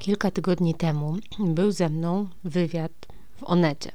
Kilka 0.00 0.30
tygodni 0.30 0.74
temu 0.74 1.16
był 1.38 1.72
ze 1.72 1.88
mną 1.88 2.28
wywiad 2.44 2.92
w 3.36 3.44
Onecie. 3.44 3.92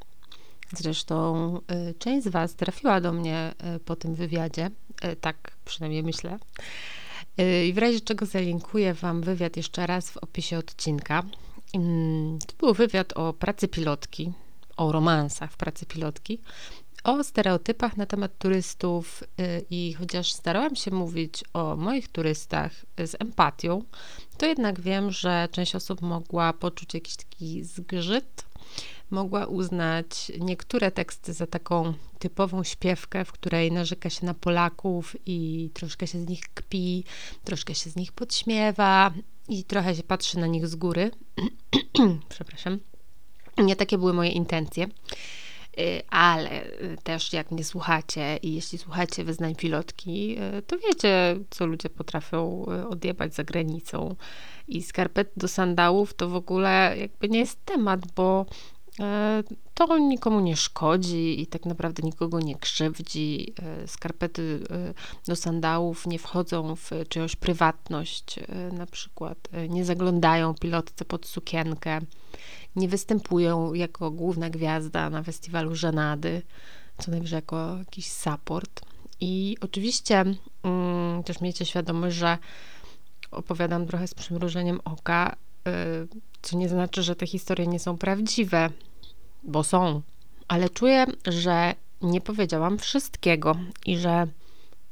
Zresztą 0.78 1.58
y, 1.90 1.94
część 2.00 2.26
z 2.26 2.28
Was 2.28 2.56
trafiła 2.56 3.02
do 3.02 3.12
mnie 3.12 3.54
y, 3.76 3.80
po 3.80 3.96
tym 3.96 4.16
wywiadzie, 4.16 4.70
y, 5.06 5.16
tak 5.16 5.52
przynajmniej 5.66 6.04
myślę. 6.04 6.38
I 7.68 7.74
w 7.74 7.78
razie 7.78 8.00
czego 8.00 8.26
zalinkuję 8.26 8.94
Wam 8.94 9.22
wywiad 9.22 9.58
jeszcze 9.58 9.88
raz 9.88 10.10
w 10.10 10.18
opisie 10.18 10.58
odcinka. 10.58 11.24
Mm, 11.74 12.40
to 12.40 12.54
był 12.60 12.74
wywiad 12.74 13.14
o 13.14 13.34
pracy 13.34 13.68
pilotki, 13.68 14.34
o 14.78 14.92
romansach 14.92 15.52
w 15.52 15.58
pracy 15.58 15.86
pilotki, 15.86 16.40
o 17.04 17.24
stereotypach 17.24 17.98
na 17.98 18.06
temat 18.06 18.38
turystów 18.38 19.24
i 19.70 19.94
chociaż 19.94 20.34
starałam 20.34 20.76
się 20.76 20.92
mówić 20.92 21.44
o 21.54 21.76
moich 21.76 22.08
turystach 22.08 22.72
z 22.98 23.16
empatią, 23.20 23.84
to 24.38 24.46
jednak 24.46 24.82
wiem, 24.82 25.12
że 25.12 25.48
część 25.52 25.76
osób 25.76 26.02
mogła 26.02 26.54
poczuć 26.54 26.94
jakiś 26.94 27.16
taki 27.16 27.64
zgrzyt, 27.64 28.46
mogła 29.10 29.46
uznać 29.46 30.32
niektóre 30.40 30.92
teksty 30.92 31.34
za 31.34 31.48
taką 31.48 31.94
typową 32.20 32.64
śpiewkę, 32.64 33.26
w 33.26 33.32
której 33.32 33.72
narzeka 33.72 34.10
się 34.10 34.26
na 34.26 34.34
Polaków 34.34 35.16
i 35.26 35.70
troszkę 35.74 36.08
się 36.08 36.22
z 36.22 36.28
nich 36.28 36.42
kpi, 36.54 37.04
troszkę 37.44 37.76
się 37.76 37.90
z 37.90 37.96
nich 37.96 38.12
podśmiewa 38.12 39.12
i 39.50 39.64
trochę 39.64 39.96
się 39.96 40.04
patrzy 40.04 40.40
na 40.40 40.48
nich 40.48 40.68
z 40.68 40.76
góry. 40.76 41.12
Przepraszam. 42.30 42.80
Nie 43.58 43.76
takie 43.76 43.98
były 43.98 44.14
moje 44.14 44.32
intencje. 44.32 44.88
Y, 45.80 46.02
ale 46.10 46.66
y, 46.66 46.98
też 47.04 47.34
jak 47.34 47.52
mnie 47.52 47.64
słuchacie 47.64 48.38
i 48.42 48.56
jeśli 48.56 48.78
słuchacie 48.78 49.24
wyznań 49.24 49.56
pilotki, 49.56 50.38
y, 50.58 50.62
to 50.62 50.78
wiecie, 50.78 51.40
co 51.50 51.66
ludzie 51.66 51.90
potrafią 51.90 52.66
odjebać 52.90 53.36
za 53.36 53.44
granicą. 53.44 54.16
I 54.68 54.84
skarpet 54.84 55.32
do 55.38 55.48
sandałów 55.48 56.14
to 56.14 56.30
w 56.30 56.36
ogóle 56.36 56.96
jakby 56.98 57.30
nie 57.30 57.40
jest 57.40 57.66
temat, 57.66 58.00
bo 58.16 58.46
to 59.74 59.98
nikomu 59.98 60.40
nie 60.40 60.56
szkodzi 60.56 61.42
i 61.42 61.48
tak 61.48 61.66
naprawdę 61.66 62.04
nikogo 62.04 62.40
nie 62.40 62.56
krzywdzi. 62.56 63.54
Skarpety 63.86 64.60
do 65.28 65.36
sandałów 65.36 66.08
nie 66.08 66.20
wchodzą 66.20 66.76
w 66.76 66.90
czyjąś 67.10 67.36
prywatność, 67.36 68.40
na 68.72 68.86
przykład 68.86 69.38
nie 69.70 69.86
zaglądają 69.86 70.54
pilotce 70.54 71.06
pod 71.06 71.26
sukienkę 71.26 72.02
nie 72.76 72.88
występują 72.88 73.74
jako 73.74 74.12
główna 74.12 74.50
gwiazda 74.50 75.10
na 75.10 75.24
festiwalu 75.24 75.76
Żenady, 75.76 76.42
co 76.98 77.12
najwyżej 77.12 77.38
jako 77.38 77.78
jakiś 77.78 78.12
support. 78.12 78.82
I 79.20 79.58
oczywiście 79.62 80.24
mm, 80.64 81.24
też 81.24 81.42
miejcie 81.42 81.66
świadomość, 81.66 82.16
że 82.16 82.38
opowiadam 83.32 83.88
trochę 83.88 84.08
z 84.08 84.14
przymrużeniem 84.14 84.80
oka, 84.86 85.36
yy, 85.66 85.72
co 86.42 86.58
nie 86.58 86.70
znaczy, 86.70 87.04
że 87.04 87.16
te 87.16 87.28
historie 87.28 87.68
nie 87.68 87.80
są 87.80 87.98
prawdziwe, 87.98 88.70
bo 89.44 89.64
są, 89.64 90.02
ale 90.48 90.70
czuję, 90.70 91.06
że 91.28 91.76
nie 92.02 92.22
powiedziałam 92.22 92.78
wszystkiego 92.78 93.56
i 93.86 93.98
że. 93.98 94.28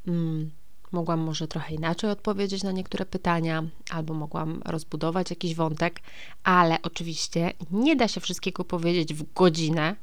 Mm, 0.08 0.52
Mogłam 0.94 1.20
może 1.20 1.48
trochę 1.48 1.76
inaczej 1.76 2.10
odpowiedzieć 2.10 2.64
na 2.64 2.72
niektóre 2.72 3.06
pytania, 3.06 3.64
albo 3.92 4.14
mogłam 4.14 4.62
rozbudować 4.66 5.30
jakiś 5.30 5.56
wątek, 5.56 6.00
ale 6.44 6.78
oczywiście 6.84 7.54
nie 7.72 7.96
da 7.96 8.08
się 8.08 8.22
wszystkiego 8.22 8.64
powiedzieć 8.64 9.14
w 9.14 9.34
godzinę. 9.34 9.96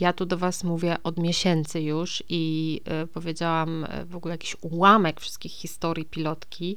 Ja 0.00 0.12
tu 0.12 0.26
do 0.26 0.38
Was 0.38 0.64
mówię 0.64 0.96
od 1.04 1.18
miesięcy 1.18 1.80
już 1.80 2.22
i 2.28 2.80
y, 3.04 3.06
powiedziałam 3.06 3.84
e, 3.84 4.04
w 4.04 4.16
ogóle 4.16 4.34
jakiś 4.34 4.56
ułamek 4.60 5.20
wszystkich 5.20 5.52
historii 5.52 6.04
pilotki 6.04 6.76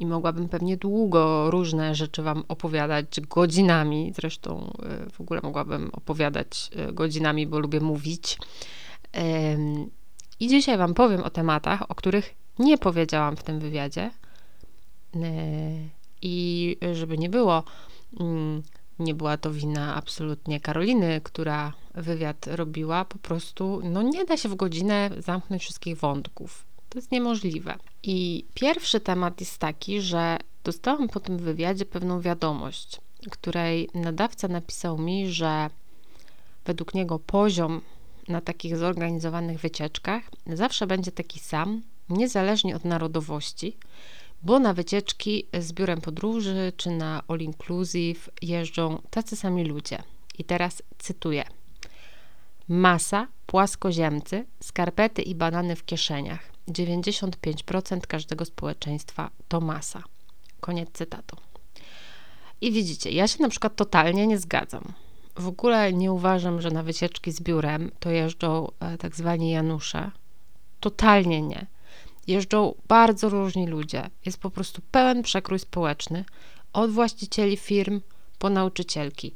i 0.00 0.06
mogłabym 0.06 0.48
pewnie 0.48 0.76
długo 0.76 1.50
różne 1.50 1.94
rzeczy 1.94 2.22
Wam 2.22 2.44
opowiadać 2.48 3.20
godzinami. 3.20 4.12
Zresztą 4.16 4.72
y, 5.06 5.10
w 5.10 5.20
ogóle 5.20 5.40
mogłabym 5.42 5.90
opowiadać 5.92 6.70
godzinami, 6.92 7.46
bo 7.46 7.58
lubię 7.58 7.80
mówić. 7.80 8.38
I 10.40 10.48
dzisiaj 10.48 10.78
Wam 10.78 10.94
powiem 10.94 11.22
o 11.22 11.30
tematach, 11.30 11.90
o 11.90 11.94
których 11.94 12.34
nie 12.58 12.78
powiedziałam 12.78 13.36
w 13.36 13.42
tym 13.42 13.60
wywiadzie. 13.60 14.10
E, 15.14 15.20
I 16.22 16.76
żeby 16.92 17.18
nie 17.18 17.28
było, 17.28 17.64
mm, 18.20 18.62
nie 18.98 19.14
była 19.14 19.36
to 19.36 19.52
wina 19.52 19.94
absolutnie 19.94 20.60
Karoliny, 20.60 21.20
która 21.24 21.72
wywiad 21.94 22.46
robiła. 22.46 23.04
Po 23.04 23.18
prostu, 23.18 23.80
no 23.84 24.02
nie 24.02 24.24
da 24.24 24.36
się 24.36 24.48
w 24.48 24.54
godzinę 24.54 25.10
zamknąć 25.18 25.62
wszystkich 25.62 25.96
wątków. 25.96 26.64
To 26.88 26.98
jest 26.98 27.12
niemożliwe. 27.12 27.74
I 28.02 28.44
pierwszy 28.54 29.00
temat 29.00 29.40
jest 29.40 29.58
taki, 29.58 30.00
że 30.00 30.36
dostałam 30.64 31.08
po 31.08 31.20
tym 31.20 31.38
wywiadzie 31.38 31.84
pewną 31.84 32.20
wiadomość, 32.20 33.00
której 33.30 33.88
nadawca 33.94 34.48
napisał 34.48 34.98
mi, 34.98 35.28
że 35.28 35.70
według 36.64 36.94
niego 36.94 37.18
poziom 37.18 37.80
na 38.28 38.40
takich 38.40 38.76
zorganizowanych 38.76 39.60
wycieczkach 39.60 40.22
zawsze 40.46 40.86
będzie 40.86 41.12
taki 41.12 41.40
sam, 41.40 41.82
niezależnie 42.10 42.76
od 42.76 42.84
narodowości, 42.84 43.76
bo 44.42 44.58
na 44.58 44.74
wycieczki 44.74 45.46
z 45.60 45.72
biurem 45.72 46.00
podróży 46.00 46.72
czy 46.76 46.90
na 46.90 47.22
all 47.28 47.40
inclusive 47.40 48.30
jeżdżą 48.42 49.02
tacy 49.10 49.36
sami 49.36 49.64
ludzie. 49.64 50.02
I 50.38 50.44
teraz 50.44 50.82
cytuję. 50.98 51.44
Masa, 52.68 53.26
płaskoziemcy, 53.46 54.46
skarpety 54.62 55.22
i 55.22 55.34
banany 55.34 55.76
w 55.76 55.84
kieszeniach. 55.84 56.52
95% 56.68 58.00
każdego 58.00 58.44
społeczeństwa 58.44 59.30
to 59.48 59.60
masa. 59.60 60.02
Koniec 60.60 60.88
cytatu. 60.92 61.36
I 62.60 62.72
widzicie, 62.72 63.10
ja 63.10 63.28
się 63.28 63.42
na 63.42 63.48
przykład 63.48 63.76
totalnie 63.76 64.26
nie 64.26 64.38
zgadzam. 64.38 64.92
W 65.36 65.48
ogóle 65.48 65.92
nie 65.92 66.12
uważam, 66.12 66.60
że 66.60 66.70
na 66.70 66.82
wycieczki 66.82 67.32
z 67.32 67.40
biurem 67.40 67.90
to 68.00 68.10
jeżdżą 68.10 68.68
e, 68.80 68.98
tak 68.98 69.16
zwani 69.16 69.50
Janusze. 69.50 70.10
Totalnie 70.80 71.42
nie. 71.42 71.66
Jeżdżą 72.28 72.74
bardzo 72.88 73.28
różni 73.28 73.66
ludzie. 73.66 74.10
Jest 74.26 74.38
po 74.38 74.50
prostu 74.50 74.82
pełen 74.90 75.22
przekrój 75.22 75.58
społeczny. 75.58 76.24
Od 76.72 76.90
właścicieli 76.90 77.56
firm 77.56 78.00
po 78.38 78.50
nauczycielki. 78.50 79.34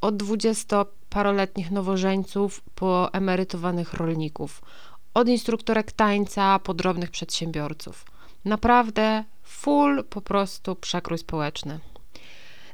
Od 0.00 0.16
dwudziestoparoletnich 0.16 1.70
nowożeńców 1.70 2.60
po 2.74 3.12
emerytowanych 3.12 3.94
rolników. 3.94 4.62
Od 5.14 5.28
instruktorek 5.28 5.92
tańca 5.92 6.58
po 6.58 6.74
drobnych 6.74 7.10
przedsiębiorców. 7.10 8.04
Naprawdę 8.44 9.24
full 9.42 10.04
po 10.10 10.20
prostu 10.20 10.76
przekrój 10.76 11.18
społeczny. 11.18 11.78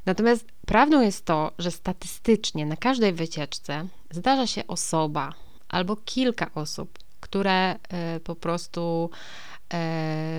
Natomiast 0.07 0.45
prawdą 0.67 1.01
jest 1.01 1.25
to, 1.25 1.53
że 1.59 1.71
statystycznie 1.71 2.67
na 2.67 2.77
każdej 2.77 3.13
wycieczce 3.13 3.87
zdarza 4.11 4.47
się 4.47 4.67
osoba 4.67 5.33
albo 5.69 5.97
kilka 5.97 6.51
osób, 6.55 6.99
które 7.21 7.75
y, 7.75 8.21
po 8.21 8.35
prostu 8.35 9.11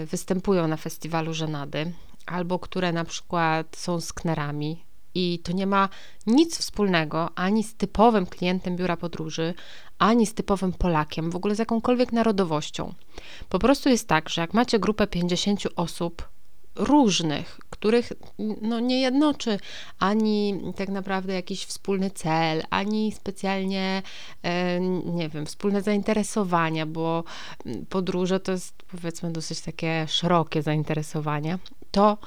występują 0.05 0.67
na 0.67 0.77
festiwalu 0.77 1.33
żenady, 1.33 1.93
albo 2.25 2.59
które 2.59 2.91
na 2.91 3.05
przykład 3.05 3.77
są 3.77 4.01
sknerami. 4.01 4.83
I 5.15 5.39
to 5.43 5.51
nie 5.51 5.67
ma 5.67 5.89
nic 6.27 6.57
wspólnego 6.57 7.29
ani 7.35 7.63
z 7.63 7.75
typowym 7.75 8.25
klientem 8.25 8.75
biura 8.75 8.97
podróży, 8.97 9.53
ani 9.99 10.27
z 10.27 10.33
typowym 10.33 10.73
Polakiem, 10.73 11.31
w 11.31 11.35
ogóle 11.35 11.55
z 11.55 11.59
jakąkolwiek 11.59 12.11
narodowością. 12.11 12.93
Po 13.49 13.59
prostu 13.59 13.89
jest 13.89 14.07
tak, 14.07 14.29
że 14.29 14.41
jak 14.41 14.53
macie 14.53 14.79
grupę 14.79 15.07
50 15.07 15.63
osób 15.75 16.30
różnych, 16.75 17.59
których 17.69 18.13
no, 18.61 18.79
nie 18.79 19.01
jednoczy 19.01 19.59
ani 19.99 20.61
tak 20.75 20.89
naprawdę 20.89 21.33
jakiś 21.33 21.65
wspólny 21.65 22.09
cel, 22.09 22.63
ani 22.69 23.11
specjalnie, 23.11 24.03
e, 24.43 24.79
nie 25.05 25.29
wiem, 25.29 25.45
wspólne 25.45 25.81
zainteresowania, 25.81 26.85
bo 26.85 27.23
podróże 27.89 28.39
to 28.39 28.51
jest 28.51 28.73
powiedzmy 28.91 29.31
dosyć 29.31 29.61
takie 29.61 30.05
szerokie 30.07 30.61
zainteresowanie, 30.61 31.57
to 31.91 32.17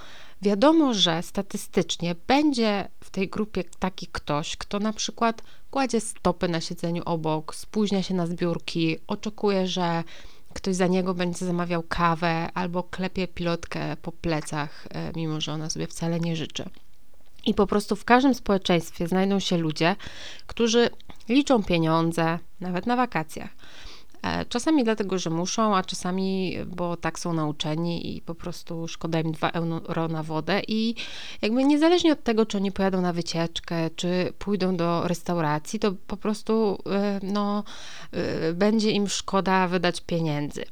wiadomo, 0.43 0.95
że 0.95 1.23
statystycznie 1.23 2.15
będzie 2.27 2.89
w 3.01 3.11
tej 3.11 3.29
grupie 3.29 3.65
taki 3.79 4.07
ktoś, 4.07 4.57
kto 4.57 4.79
na 4.79 4.93
przykład 4.93 5.43
kładzie 5.71 6.01
stopy 6.01 6.49
na 6.49 6.61
siedzeniu 6.61 7.03
obok, 7.05 7.55
spóźnia 7.55 8.03
się 8.03 8.15
na 8.15 8.27
zbiórki, 8.27 8.97
oczekuje, 9.07 9.67
że 9.67 10.05
ktoś 10.55 10.77
za 10.77 10.87
niego 10.87 11.15
będzie 11.15 11.47
zamawiał 11.47 11.83
kawę 11.83 12.49
albo 12.55 12.83
klepie 12.83 13.29
pilotkę 13.29 13.97
po 14.03 14.13
plecach, 14.13 14.87
e, 14.91 15.13
mimo 15.17 15.41
że 15.41 15.53
ona 15.53 15.71
sobie 15.71 15.87
wcale 15.87 16.21
nie 16.21 16.37
życzy. 16.37 16.65
I 17.47 17.55
po 17.55 17.67
prostu 17.67 17.97
w 17.97 18.05
każdym 18.05 18.35
społeczeństwie 18.35 19.09
znajdą 19.09 19.41
się 19.41 19.59
ludzie, 19.59 19.97
którzy 20.47 20.91
liczą 21.29 21.63
pieniądze, 21.63 22.39
nawet 22.61 22.87
na 22.87 22.97
wakacjach 22.97 23.51
czasami 24.49 24.85
dlatego, 24.85 25.19
że 25.19 25.31
muszą, 25.31 25.77
a 25.77 25.83
czasami, 25.83 26.57
bo 26.67 26.97
tak 26.97 27.19
są 27.19 27.33
nauczeni 27.33 28.17
i 28.17 28.21
po 28.21 28.35
prostu 28.35 28.89
szkoda 28.89 29.21
im 29.21 29.33
2 29.33 29.51
euro 29.51 30.09
na 30.09 30.23
wodę 30.23 30.63
i 30.69 30.95
jakby 31.43 31.65
niezależnie 31.65 32.13
od 32.13 32.23
tego, 32.23 32.47
czy 32.47 32.57
oni 32.57 32.73
pojadą 32.73 33.01
na 33.01 33.13
wycieczkę, 33.13 33.91
czy 33.97 34.33
pójdą 34.39 34.77
do 34.77 35.09
restauracji, 35.09 35.79
to 35.79 35.93
po 36.07 36.17
prostu 36.17 36.79
e, 36.91 37.21
no, 37.23 37.65
e, 38.13 38.53
będzie 38.53 38.91
im 38.91 39.09
szkoda 39.09 39.69
wydać 39.69 40.01
pieniędzy. 40.01 40.65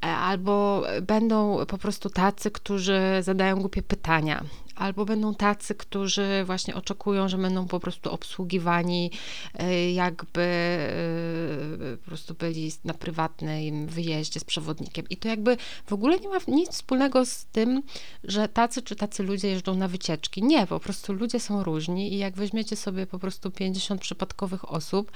albo 0.00 0.82
będą 1.02 1.66
po 1.66 1.78
prostu 1.78 2.10
tacy, 2.10 2.50
którzy 2.50 3.00
zadają 3.20 3.56
głupie 3.56 3.82
pytania, 3.82 4.44
albo 4.80 5.04
będą 5.04 5.34
tacy, 5.34 5.74
którzy 5.74 6.44
właśnie 6.44 6.74
oczekują, 6.74 7.28
że 7.28 7.38
będą 7.38 7.68
po 7.68 7.80
prostu 7.80 8.12
obsługiwani, 8.12 9.10
e, 9.54 9.92
jakby 9.92 10.40
e, 10.40 11.96
po 11.96 12.06
prostu 12.06 12.34
byli 12.34 12.72
na 12.84 12.94
prywatnym 12.94 13.86
wyjeździe 13.86 14.40
z 14.40 14.44
przewodnikiem. 14.44 15.08
I 15.10 15.16
to 15.16 15.28
jakby 15.28 15.56
w 15.86 15.92
ogóle 15.92 16.18
nie 16.18 16.28
ma 16.28 16.38
nic 16.48 16.70
wspólnego 16.70 17.26
z 17.26 17.44
tym, 17.44 17.82
że 18.24 18.48
tacy 18.48 18.82
czy 18.82 18.96
tacy 18.96 19.22
ludzie 19.22 19.48
jeżdżą 19.48 19.74
na 19.74 19.88
wycieczki. 19.88 20.42
Nie, 20.42 20.66
po 20.66 20.80
prostu 20.80 21.12
ludzie 21.12 21.40
są 21.40 21.64
różni 21.64 22.12
i 22.14 22.18
jak 22.18 22.34
weźmiecie 22.34 22.76
sobie 22.76 23.06
po 23.06 23.18
prostu 23.18 23.50
50 23.50 24.00
przypadkowych 24.00 24.72
osób, 24.72 25.12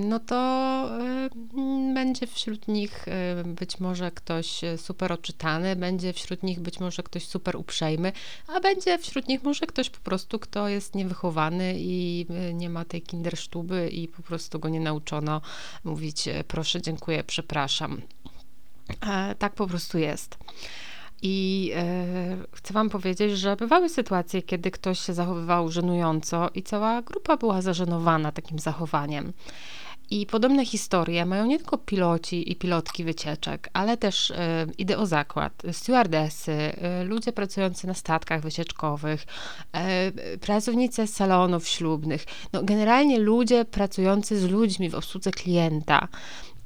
no 0.00 0.20
to 0.20 0.36
e, 1.00 1.28
będzie 1.94 2.26
wśród 2.26 2.68
nich 2.68 3.08
e, 3.08 3.44
być 3.44 3.80
może 3.80 4.10
ktoś 4.10 4.60
super 4.76 5.12
oczytany, 5.12 5.76
będzie 5.76 6.12
wśród 6.12 6.42
nich 6.42 6.60
być 6.60 6.80
może 6.80 7.02
ktoś 7.02 7.26
super 7.26 7.56
uprzejmy, 7.56 8.12
a 8.46 8.60
będzie 8.60 8.98
wśród 8.98 9.28
nich 9.28 9.42
może 9.42 9.66
ktoś 9.66 9.90
po 9.90 10.00
prostu, 10.00 10.38
kto 10.38 10.68
jest 10.68 10.94
niewychowany 10.94 11.74
i 11.76 12.26
nie 12.54 12.70
ma 12.70 12.84
tej 12.84 13.02
kindersztuby 13.02 13.88
i 13.88 14.08
po 14.08 14.22
prostu 14.22 14.58
go 14.58 14.68
nie 14.68 14.80
nauczono 14.80 15.40
mówić 15.84 16.28
proszę, 16.48 16.82
dziękuję, 16.82 17.24
przepraszam. 17.24 18.02
Tak 19.38 19.54
po 19.54 19.66
prostu 19.66 19.98
jest. 19.98 20.38
I 21.26 21.70
e, 21.74 22.36
chcę 22.52 22.74
Wam 22.74 22.90
powiedzieć, 22.90 23.38
że 23.38 23.56
bywały 23.56 23.88
sytuacje, 23.88 24.42
kiedy 24.42 24.70
ktoś 24.70 25.00
się 25.00 25.14
zachowywał 25.14 25.70
żenująco 25.70 26.50
i 26.54 26.62
cała 26.62 27.02
grupa 27.02 27.36
była 27.36 27.62
zażenowana 27.62 28.32
takim 28.32 28.58
zachowaniem. 28.58 29.32
I 30.10 30.26
podobne 30.26 30.64
historie 30.64 31.26
mają 31.26 31.46
nie 31.46 31.58
tylko 31.58 31.78
piloci 31.78 32.52
i 32.52 32.56
pilotki 32.56 33.04
wycieczek, 33.04 33.70
ale 33.72 33.96
też 33.96 34.30
e, 34.30 34.66
idę 34.78 34.98
o 34.98 35.06
zakład, 35.06 35.62
stewardesy, 35.72 36.52
e, 36.52 37.04
ludzie 37.04 37.32
pracujący 37.32 37.86
na 37.86 37.94
statkach 37.94 38.42
wycieczkowych, 38.42 39.26
e, 39.72 40.12
pracownice 40.38 41.06
salonów 41.06 41.68
ślubnych, 41.68 42.24
no 42.52 42.62
generalnie 42.62 43.18
ludzie 43.18 43.64
pracujący 43.64 44.40
z 44.40 44.50
ludźmi 44.50 44.90
w 44.90 44.94
obsłudze 44.94 45.30
klienta. 45.30 46.08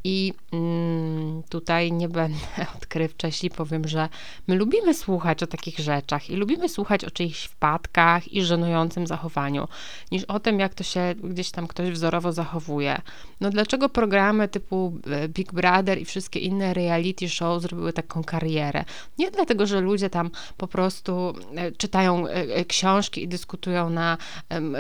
I 0.04 0.32
mm, 0.52 1.42
tutaj 1.48 1.92
nie 1.92 2.08
będę 2.08 2.38
odkrywcza, 2.76 3.26
jeśli 3.26 3.50
powiem, 3.50 3.88
że 3.88 4.08
my 4.46 4.54
lubimy 4.54 4.94
słuchać 4.94 5.42
o 5.42 5.46
takich 5.46 5.78
rzeczach 5.78 6.30
i 6.30 6.36
lubimy 6.36 6.68
słuchać 6.68 7.04
o 7.04 7.10
czyichś 7.10 7.44
wpadkach 7.44 8.32
i 8.32 8.42
żenującym 8.42 9.06
zachowaniu, 9.06 9.68
niż 10.12 10.24
o 10.24 10.40
tym, 10.40 10.60
jak 10.60 10.74
to 10.74 10.84
się 10.84 11.14
gdzieś 11.24 11.50
tam 11.50 11.66
ktoś 11.66 11.90
wzorowo 11.90 12.32
zachowuje. 12.32 13.00
No 13.40 13.50
dlaczego 13.50 13.88
programy 13.88 14.48
typu 14.48 14.98
e, 15.10 15.28
Big 15.28 15.52
Brother 15.52 15.98
i 15.98 16.04
wszystkie 16.04 16.40
inne 16.40 16.74
reality 16.74 17.28
show 17.28 17.62
zrobiły 17.62 17.92
taką 17.92 18.24
karierę? 18.24 18.84
Nie 19.18 19.30
dlatego, 19.30 19.66
że 19.66 19.80
ludzie 19.80 20.10
tam 20.10 20.30
po 20.56 20.66
prostu 20.68 21.34
e, 21.56 21.72
czytają 21.72 22.26
e, 22.26 22.64
książki 22.64 23.22
i 23.22 23.28
dyskutują 23.28 23.90
na 23.90 24.18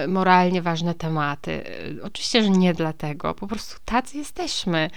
moralnie 0.08 0.62
ważne 0.62 0.94
tematy. 0.94 1.64
Oczywiście, 2.02 2.42
że 2.42 2.50
nie 2.50 2.74
dlatego. 2.74 3.34
Po 3.34 3.46
prostu 3.46 3.76
tacy 3.84 4.18
jesteśmy. 4.18 4.90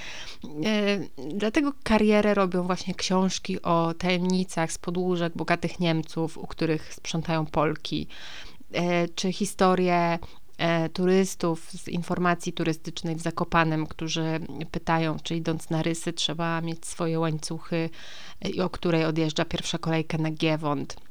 E, 0.66 1.00
dlatego 1.36 1.74
karierę 1.84 2.34
robią 2.34 2.64
właśnie 2.64 2.96
książki 2.96 3.62
o 3.62 3.94
tajemnicach 3.94 4.72
z 4.72 4.78
podłóżek 4.78 5.34
bogatych 5.36 5.80
Niemców, 5.80 6.38
u 6.38 6.48
których 6.48 6.94
sprzątają 6.94 7.46
Polki, 7.46 8.08
e, 8.74 9.08
czy 9.08 9.34
historie 9.34 10.20
e, 10.58 10.90
turystów 10.90 11.72
z 11.72 11.88
informacji 11.88 12.54
turystycznej 12.54 13.16
w 13.16 13.22
Zakopanem, 13.22 13.88
którzy 13.88 14.40
pytają, 14.72 15.18
czy 15.24 15.36
idąc 15.36 15.70
na 15.70 15.84
rysy 15.84 16.14
trzeba 16.14 16.62
mieć 16.62 16.86
swoje 16.86 17.20
łańcuchy 17.20 17.90
i 18.54 18.62
o 18.62 18.70
której 18.70 19.06
odjeżdża 19.06 19.46
pierwsza 19.46 19.78
kolejka 19.78 20.18
na 20.18 20.32
Giewont. 20.32 21.11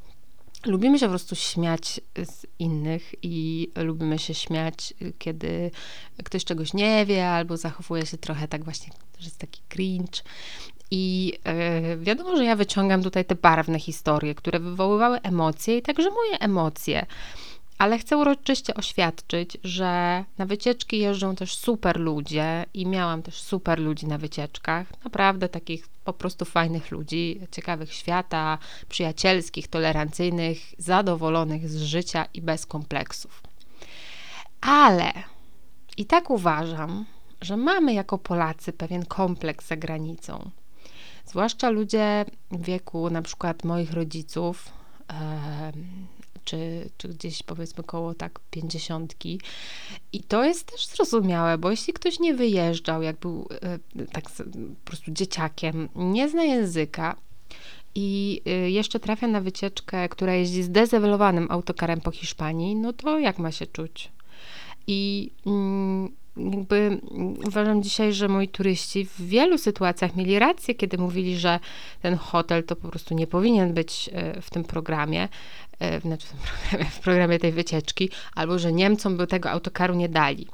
Lubimy 0.67 0.99
się 0.99 1.07
po 1.07 1.11
prostu 1.11 1.35
śmiać 1.35 2.01
z 2.25 2.47
innych 2.59 3.15
i 3.23 3.69
lubimy 3.77 4.19
się 4.19 4.35
śmiać, 4.35 4.95
kiedy 5.19 5.71
ktoś 6.25 6.45
czegoś 6.45 6.75
nie 6.75 7.07
wie 7.07 7.29
albo 7.29 7.57
zachowuje 7.57 8.07
się 8.07 8.19
trochę 8.19 8.49
tak 8.49 8.65
właśnie, 8.65 8.93
że 9.19 9.25
jest 9.25 9.39
taki 9.39 9.63
cringe. 9.69 10.23
I 10.91 11.33
yy, 11.89 11.99
wiadomo, 11.99 12.37
że 12.37 12.45
ja 12.45 12.57
wyciągam 12.57 13.03
tutaj 13.03 13.25
te 13.25 13.35
barwne 13.35 13.79
historie, 13.79 14.35
które 14.35 14.61
wywoływały 14.61 15.21
emocje 15.21 15.79
i 15.79 15.83
także 15.83 16.11
moje 16.11 16.39
emocje. 16.41 17.07
Ale 17.81 17.99
chcę 17.99 18.17
uroczyście 18.17 18.75
oświadczyć, 18.75 19.59
że 19.65 20.25
na 20.39 20.47
wycieczki 20.47 20.99
jeżdżą 20.99 21.37
też 21.37 21.55
super 21.55 22.01
ludzie 22.01 22.67
i 22.75 22.87
miałam 22.87 23.23
też 23.23 23.43
super 23.43 23.79
ludzi 23.79 24.07
na 24.07 24.19
wycieczkach. 24.19 24.87
Naprawdę 25.05 25.49
takich 25.49 25.89
po 26.05 26.13
prostu 26.13 26.45
fajnych 26.45 26.91
ludzi, 26.91 27.41
ciekawych 27.51 27.93
świata, 27.93 28.59
przyjacielskich, 28.89 29.69
tolerancyjnych, 29.69 30.59
zadowolonych 30.79 31.69
z 31.69 31.83
życia 31.83 32.27
i 32.35 32.43
bez 32.43 32.67
kompleksów. 32.67 33.43
Ale 34.61 35.13
i 35.97 36.05
tak 36.05 36.31
uważam, 36.31 37.05
że 37.41 37.57
mamy 37.57 37.95
jako 37.95 38.19
Polacy 38.19 38.73
pewien 38.73 39.05
kompleks 39.05 39.67
za 39.67 39.77
granicą. 39.77 40.51
Zwłaszcza 41.27 41.71
ludzie 41.71 42.25
w 42.51 42.65
wieku 42.65 43.11
na 43.11 43.23
przykład 43.23 43.65
moich 43.65 43.93
rodziców, 43.93 44.73
czy, 46.45 46.91
czy 46.99 47.09
gdzieś 47.09 47.43
powiedzmy 47.43 47.85
koło 47.85 48.15
tak 48.15 48.41
pięćdziesiątki. 48.51 49.41
I 50.13 50.23
to 50.23 50.45
jest 50.45 50.73
też 50.73 50.87
zrozumiałe, 50.87 51.59
bo 51.59 51.71
jeśli 51.71 51.93
ktoś 51.93 52.21
nie 52.21 52.35
wyjeżdżał, 52.35 53.03
jak 53.03 53.17
był 53.17 53.49
e, 53.63 53.79
tak 54.13 54.25
po 54.85 54.85
prostu 54.85 55.11
dzieciakiem, 55.11 55.89
nie 55.95 56.29
zna 56.29 56.45
języka, 56.45 57.17
i 57.95 58.43
e, 58.47 58.71
jeszcze 58.71 59.01
trafia 59.01 59.27
na 59.27 59.41
wycieczkę, 59.41 60.09
która 60.09 60.35
jeździ 60.35 60.63
zdezewolowanym 60.63 61.47
autokarem 61.51 62.01
po 62.01 62.11
Hiszpanii, 62.11 62.77
no 62.77 62.93
to 62.93 63.19
jak 63.19 63.39
ma 63.39 63.53
się 63.53 63.67
czuć? 63.67 64.13
I 64.87 65.31
mm, 65.47 66.09
jakby 66.37 67.01
uważam 67.47 67.83
dzisiaj, 67.83 68.13
że 68.13 68.29
moi 68.29 68.49
turyści 68.49 69.07
w 69.07 69.21
wielu 69.21 69.59
sytuacjach 69.59 70.17
mieli 70.17 70.39
rację, 70.39 70.75
kiedy 70.75 70.99
mówili, 70.99 71.39
że 71.39 71.61
ten 72.03 72.17
hotel 72.17 72.65
to 72.65 72.77
po 72.77 72.89
prostu 72.89 73.15
nie 73.15 73.27
powinien 73.27 73.75
być 73.75 74.11
e, 74.13 74.43
w 74.43 74.51
tym 74.51 74.65
programie, 74.65 75.29
znaczy 76.03 76.27
w, 76.27 76.33
programie, 76.33 76.91
w 76.91 77.01
programie 77.01 77.39
tej 77.39 77.53
wycieczki, 77.53 78.11
albo 78.35 78.59
że 78.59 78.73
Niemcom 78.73 79.17
by 79.17 79.27
tego 79.27 79.51
autokaru 79.51 79.95
nie 79.95 80.09
dali. 80.09 80.47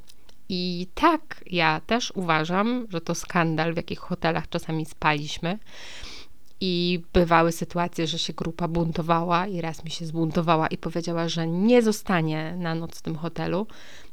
I 0.49 0.87
tak, 0.95 1.45
ja 1.47 1.81
też 1.87 2.13
uważam, 2.15 2.87
że 2.91 3.01
to 3.01 3.15
skandal, 3.15 3.75
w 3.75 3.77
jakich 3.77 3.99
hotelach 3.99 4.49
czasami 4.49 4.87
spaliśmy. 4.87 5.59
I 6.61 7.03
bywały 7.13 7.53
sytuacje, 7.53 8.07
że 8.07 8.19
się 8.19 8.33
grupa 8.33 8.69
buntowała 8.69 9.47
i 9.47 9.61
raz 9.61 9.85
mi 9.85 9.91
się 9.91 10.07
zbuntowała 10.07 10.67
i 10.67 10.79
powiedziała, 10.79 11.29
że 11.29 11.47
nie 11.47 11.83
zostanie 11.83 12.55
na 12.59 12.75
noc 12.75 12.99
w 12.99 13.03
tym 13.03 13.17
hotelu. 13.17 13.67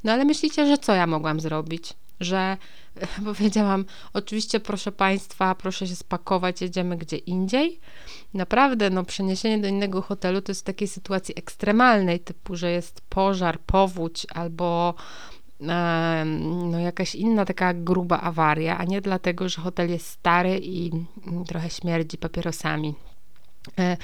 No 0.03 0.11
ale 0.11 0.25
myślicie, 0.25 0.67
że 0.67 0.77
co 0.77 0.93
ja 0.93 1.07
mogłam 1.07 1.39
zrobić? 1.39 1.93
Że 2.19 2.57
powiedziałam, 3.25 3.85
oczywiście 4.13 4.59
proszę 4.59 4.91
Państwa, 4.91 5.55
proszę 5.55 5.87
się 5.87 5.95
spakować, 5.95 6.61
jedziemy 6.61 6.97
gdzie 6.97 7.17
indziej. 7.17 7.79
Naprawdę, 8.33 8.89
no 8.89 9.03
przeniesienie 9.03 9.57
do 9.57 9.67
innego 9.67 10.01
hotelu 10.01 10.41
to 10.41 10.51
jest 10.51 10.61
w 10.61 10.65
takiej 10.65 10.87
sytuacji 10.87 11.37
ekstremalnej, 11.37 12.19
typu, 12.19 12.55
że 12.55 12.71
jest 12.71 13.01
pożar, 13.01 13.59
powódź 13.59 14.27
albo 14.33 14.95
no, 16.69 16.79
jakaś 16.79 17.15
inna 17.15 17.45
taka 17.45 17.73
gruba 17.73 18.21
awaria, 18.21 18.77
a 18.77 18.83
nie 18.83 19.01
dlatego, 19.01 19.49
że 19.49 19.61
hotel 19.61 19.89
jest 19.89 20.07
stary 20.07 20.59
i 20.59 20.91
mm, 21.27 21.45
trochę 21.45 21.69
śmierdzi 21.69 22.17
papierosami. 22.17 22.95
E, 23.79 23.97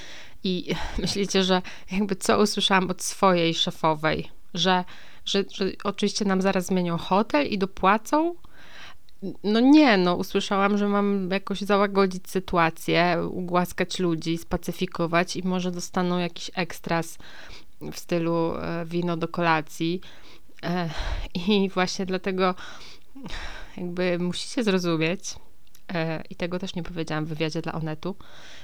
I 0.44 0.76
myślicie, 0.98 1.44
że 1.44 1.62
jakby 1.92 2.16
co 2.16 2.42
usłyszałam 2.42 2.90
od 2.90 3.04
swojej 3.04 3.54
szefowej, 3.54 4.30
że, 4.54 4.84
że, 5.26 5.44
że 5.54 5.66
oczywiście 5.84 6.26
nam 6.26 6.42
zaraz 6.42 6.66
zmienią 6.66 6.98
hotel 6.98 7.48
i 7.48 7.58
dopłacą? 7.58 8.36
No 9.44 9.60
nie, 9.60 9.98
no 9.98 10.16
usłyszałam, 10.16 10.78
że 10.78 10.88
mam 10.88 11.30
jakoś 11.32 11.62
załagodzić 11.62 12.30
sytuację, 12.30 13.18
ugłaskać 13.32 14.00
ludzi, 14.00 14.38
spacyfikować 14.38 15.36
i 15.36 15.48
może 15.48 15.72
dostaną 15.72 16.18
jakiś 16.18 16.52
ekstras 16.56 17.18
w 17.82 18.00
stylu 18.00 18.56
e, 18.56 18.86
wino 18.86 19.18
do 19.18 19.28
kolacji. 19.28 20.02
E, 20.64 20.90
I 21.48 21.70
właśnie 21.70 22.06
dlatego 22.06 22.56
jakby 23.78 24.20
musicie 24.20 24.64
zrozumieć, 24.64 25.36
i 26.30 26.36
tego 26.36 26.60
też 26.60 26.76
nie 26.76 26.84
powiedziałam 26.84 27.26
w 27.26 27.30
wywiadzie 27.30 27.62
dla 27.62 27.74
Onetu, 27.74 28.16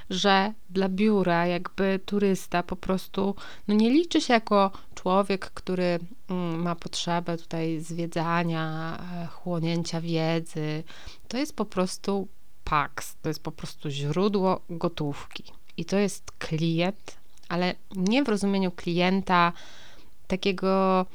że 0.10 0.54
dla 0.70 0.90
biura 0.90 1.48
jakby 1.48 2.00
turysta 2.06 2.64
po 2.64 2.76
prostu 2.76 3.36
no 3.68 3.76
nie 3.76 3.90
liczy 3.90 4.22
się 4.22 4.34
jako 4.34 4.72
człowiek, 4.96 5.50
który 5.50 6.00
mm, 6.30 6.62
ma 6.62 6.76
potrzebę 6.76 7.38
tutaj 7.38 7.80
zwiedzania, 7.80 8.98
e, 9.24 9.28
chłonięcia 9.28 10.02
wiedzy. 10.02 10.84
To 11.28 11.38
jest 11.38 11.56
po 11.56 11.66
prostu 11.66 12.28
PAX, 12.64 13.16
to 13.22 13.30
jest 13.30 13.44
po 13.44 13.52
prostu 13.52 13.90
źródło 13.90 14.62
gotówki. 14.70 15.44
I 15.78 15.86
to 15.86 15.98
jest 15.98 16.32
klient, 16.32 17.18
ale 17.50 17.76
nie 17.96 18.24
w 18.24 18.30
rozumieniu 18.30 18.72
klienta 18.72 19.54
takiego 20.28 21.06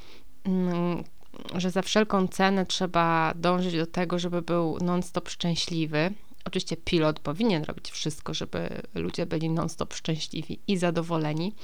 Mm, 0.44 1.04
że 1.54 1.70
za 1.70 1.82
wszelką 1.82 2.28
cenę 2.28 2.66
trzeba 2.66 3.32
dążyć 3.36 3.76
do 3.76 3.86
tego, 3.86 4.18
żeby 4.18 4.42
był 4.42 4.78
non-stop 4.80 5.28
szczęśliwy, 5.28 6.14
Oczywiście 6.44 6.76
pilot 6.76 7.20
powinien 7.20 7.64
robić 7.64 7.90
wszystko, 7.90 8.34
żeby 8.34 8.82
ludzie 8.94 9.26
byli 9.26 9.50
non-stop 9.50 9.94
szczęśliwi 9.94 10.58
i 10.68 10.76
zadowoleni, 10.76 11.54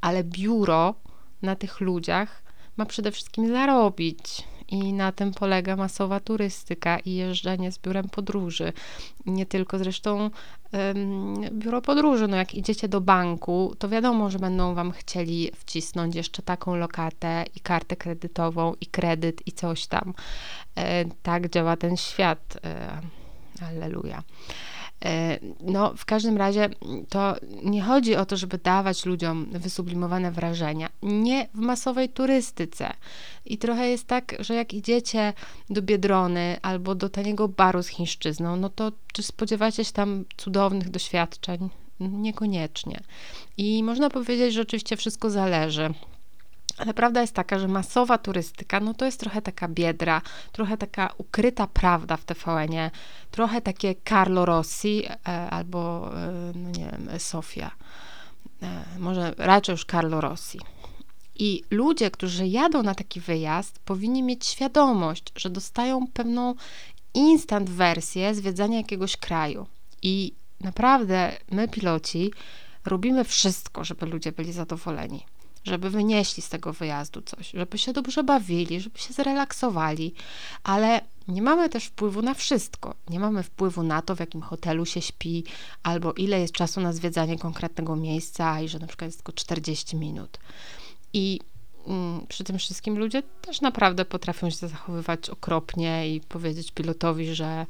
ale 0.00 0.24
biuro 0.24 0.94
na 1.42 1.56
tych 1.56 1.80
ludziach 1.80 2.42
ma 2.76 2.86
przede 2.86 3.12
wszystkim 3.12 3.48
zarobić. 3.48 4.42
I 4.70 4.92
na 4.92 5.12
tym 5.12 5.34
polega 5.34 5.76
masowa 5.76 6.20
turystyka 6.20 6.98
i 6.98 7.14
jeżdżenie 7.14 7.72
z 7.72 7.78
biurem 7.78 8.08
podróży. 8.08 8.72
Nie 9.26 9.46
tylko 9.46 9.78
zresztą 9.78 10.30
biuro 11.52 11.82
podróży. 11.82 12.28
No 12.28 12.36
jak 12.36 12.54
idziecie 12.54 12.88
do 12.88 13.00
banku, 13.00 13.74
to 13.78 13.88
wiadomo, 13.88 14.30
że 14.30 14.38
będą 14.38 14.74
wam 14.74 14.90
chcieli 14.90 15.50
wcisnąć 15.54 16.14
jeszcze 16.14 16.42
taką 16.42 16.76
lokatę 16.76 17.44
i 17.56 17.60
kartę 17.60 17.96
kredytową 17.96 18.74
i 18.80 18.86
kredyt 18.86 19.46
i 19.46 19.52
coś 19.52 19.86
tam. 19.86 20.14
E, 20.76 21.04
tak 21.22 21.48
działa 21.50 21.76
ten 21.76 21.96
świat. 21.96 22.58
E, 22.64 23.00
Alleluja. 23.68 24.22
E, 25.04 25.38
no, 25.60 25.94
w 25.96 26.04
każdym 26.04 26.36
razie 26.36 26.68
to 27.08 27.36
nie 27.62 27.82
chodzi 27.82 28.16
o 28.16 28.26
to, 28.26 28.36
żeby 28.36 28.58
dawać 28.58 29.06
ludziom 29.06 29.46
wysublimowane 29.50 30.32
wrażenia. 30.32 30.88
Nie 31.02 31.48
w 31.54 31.58
masowej 31.58 32.08
turystyce. 32.08 32.92
I 33.44 33.58
trochę 33.58 33.88
jest 33.88 34.06
tak, 34.06 34.36
że 34.38 34.54
jak 34.54 34.74
idziecie 34.74 35.32
do 35.70 35.82
Biedrony 35.82 36.56
albo 36.62 36.94
do 36.94 37.08
taniego 37.08 37.48
baru 37.48 37.82
z 37.82 37.88
chińszczyzną, 37.88 38.56
no 38.56 38.68
to 38.68 38.92
czy 39.12 39.22
spodziewacie 39.22 39.84
się 39.84 39.92
tam 39.92 40.24
cudownych 40.36 40.90
doświadczeń? 40.90 41.68
Niekoniecznie. 42.00 43.00
I 43.56 43.82
można 43.82 44.10
powiedzieć, 44.10 44.54
że 44.54 44.62
oczywiście 44.62 44.96
wszystko 44.96 45.30
zależy 45.30 45.94
ale 46.80 46.94
prawda 46.94 47.20
jest 47.20 47.34
taka, 47.34 47.58
że 47.58 47.68
masowa 47.68 48.18
turystyka, 48.18 48.80
no 48.80 48.94
to 48.94 49.04
jest 49.04 49.20
trochę 49.20 49.42
taka 49.42 49.68
biedra, 49.68 50.22
trochę 50.52 50.76
taka 50.76 51.12
ukryta 51.18 51.66
prawda 51.66 52.16
w 52.16 52.24
TVN-ie, 52.24 52.90
trochę 53.30 53.60
takie 53.60 53.94
Carlo 54.08 54.44
Rossi 54.44 55.04
e, 55.06 55.50
albo, 55.50 56.10
e, 56.16 56.52
no 56.54 56.70
nie 56.70 56.90
wiem, 56.92 57.08
Sofia. 57.18 57.70
E, 58.62 58.84
może 58.98 59.34
raczej 59.38 59.72
już 59.72 59.84
Carlo 59.84 60.20
Rossi. 60.20 60.60
I 61.34 61.64
ludzie, 61.70 62.10
którzy 62.10 62.46
jadą 62.46 62.82
na 62.82 62.94
taki 62.94 63.20
wyjazd, 63.20 63.78
powinni 63.78 64.22
mieć 64.22 64.46
świadomość, 64.46 65.24
że 65.36 65.50
dostają 65.50 66.06
pewną 66.06 66.54
instant 67.14 67.70
wersję 67.70 68.34
zwiedzania 68.34 68.76
jakiegoś 68.76 69.16
kraju. 69.16 69.66
I 70.02 70.32
naprawdę 70.60 71.32
my, 71.50 71.68
piloci, 71.68 72.32
robimy 72.84 73.24
wszystko, 73.24 73.84
żeby 73.84 74.06
ludzie 74.06 74.32
byli 74.32 74.52
zadowoleni 74.52 75.24
żeby 75.64 75.90
wynieśli 75.90 76.42
z 76.42 76.48
tego 76.48 76.72
wyjazdu 76.72 77.22
coś, 77.22 77.50
żeby 77.50 77.78
się 77.78 77.92
dobrze 77.92 78.24
bawili, 78.24 78.80
żeby 78.80 78.98
się 78.98 79.12
zrelaksowali, 79.12 80.14
ale 80.64 81.00
nie 81.28 81.42
mamy 81.42 81.68
też 81.68 81.84
wpływu 81.84 82.22
na 82.22 82.34
wszystko. 82.34 82.94
Nie 83.08 83.20
mamy 83.20 83.42
wpływu 83.42 83.82
na 83.82 84.02
to, 84.02 84.16
w 84.16 84.20
jakim 84.20 84.42
hotelu 84.42 84.86
się 84.86 85.02
śpi, 85.02 85.44
albo 85.82 86.12
ile 86.12 86.40
jest 86.40 86.52
czasu 86.52 86.80
na 86.80 86.92
zwiedzanie 86.92 87.38
konkretnego 87.38 87.96
miejsca 87.96 88.60
i 88.60 88.68
że 88.68 88.78
na 88.78 88.86
przykład 88.86 89.08
jest 89.08 89.18
tylko 89.18 89.32
40 89.32 89.96
minut. 89.96 90.38
I 91.12 91.40
mm, 91.86 92.26
przy 92.26 92.44
tym 92.44 92.58
wszystkim 92.58 92.98
ludzie 92.98 93.22
też 93.22 93.60
naprawdę 93.60 94.04
potrafią 94.04 94.50
się 94.50 94.68
zachowywać 94.68 95.30
okropnie 95.30 96.14
i 96.14 96.20
powiedzieć 96.20 96.72
pilotowi, 96.72 97.34
że 97.34 97.66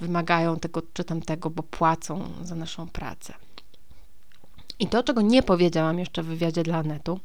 wymagają 0.00 0.60
tego 0.60 0.82
czy 0.94 1.04
tamtego, 1.04 1.50
bo 1.50 1.62
płacą 1.62 2.30
za 2.42 2.54
naszą 2.54 2.88
pracę. 2.88 3.34
I 4.78 4.86
to, 4.86 5.02
czego 5.02 5.20
nie 5.20 5.42
powiedziałam 5.42 5.98
jeszcze 5.98 6.22
w 6.22 6.26
wywiadzie 6.26 6.62
dla 6.62 6.82
Netu, 6.82 7.20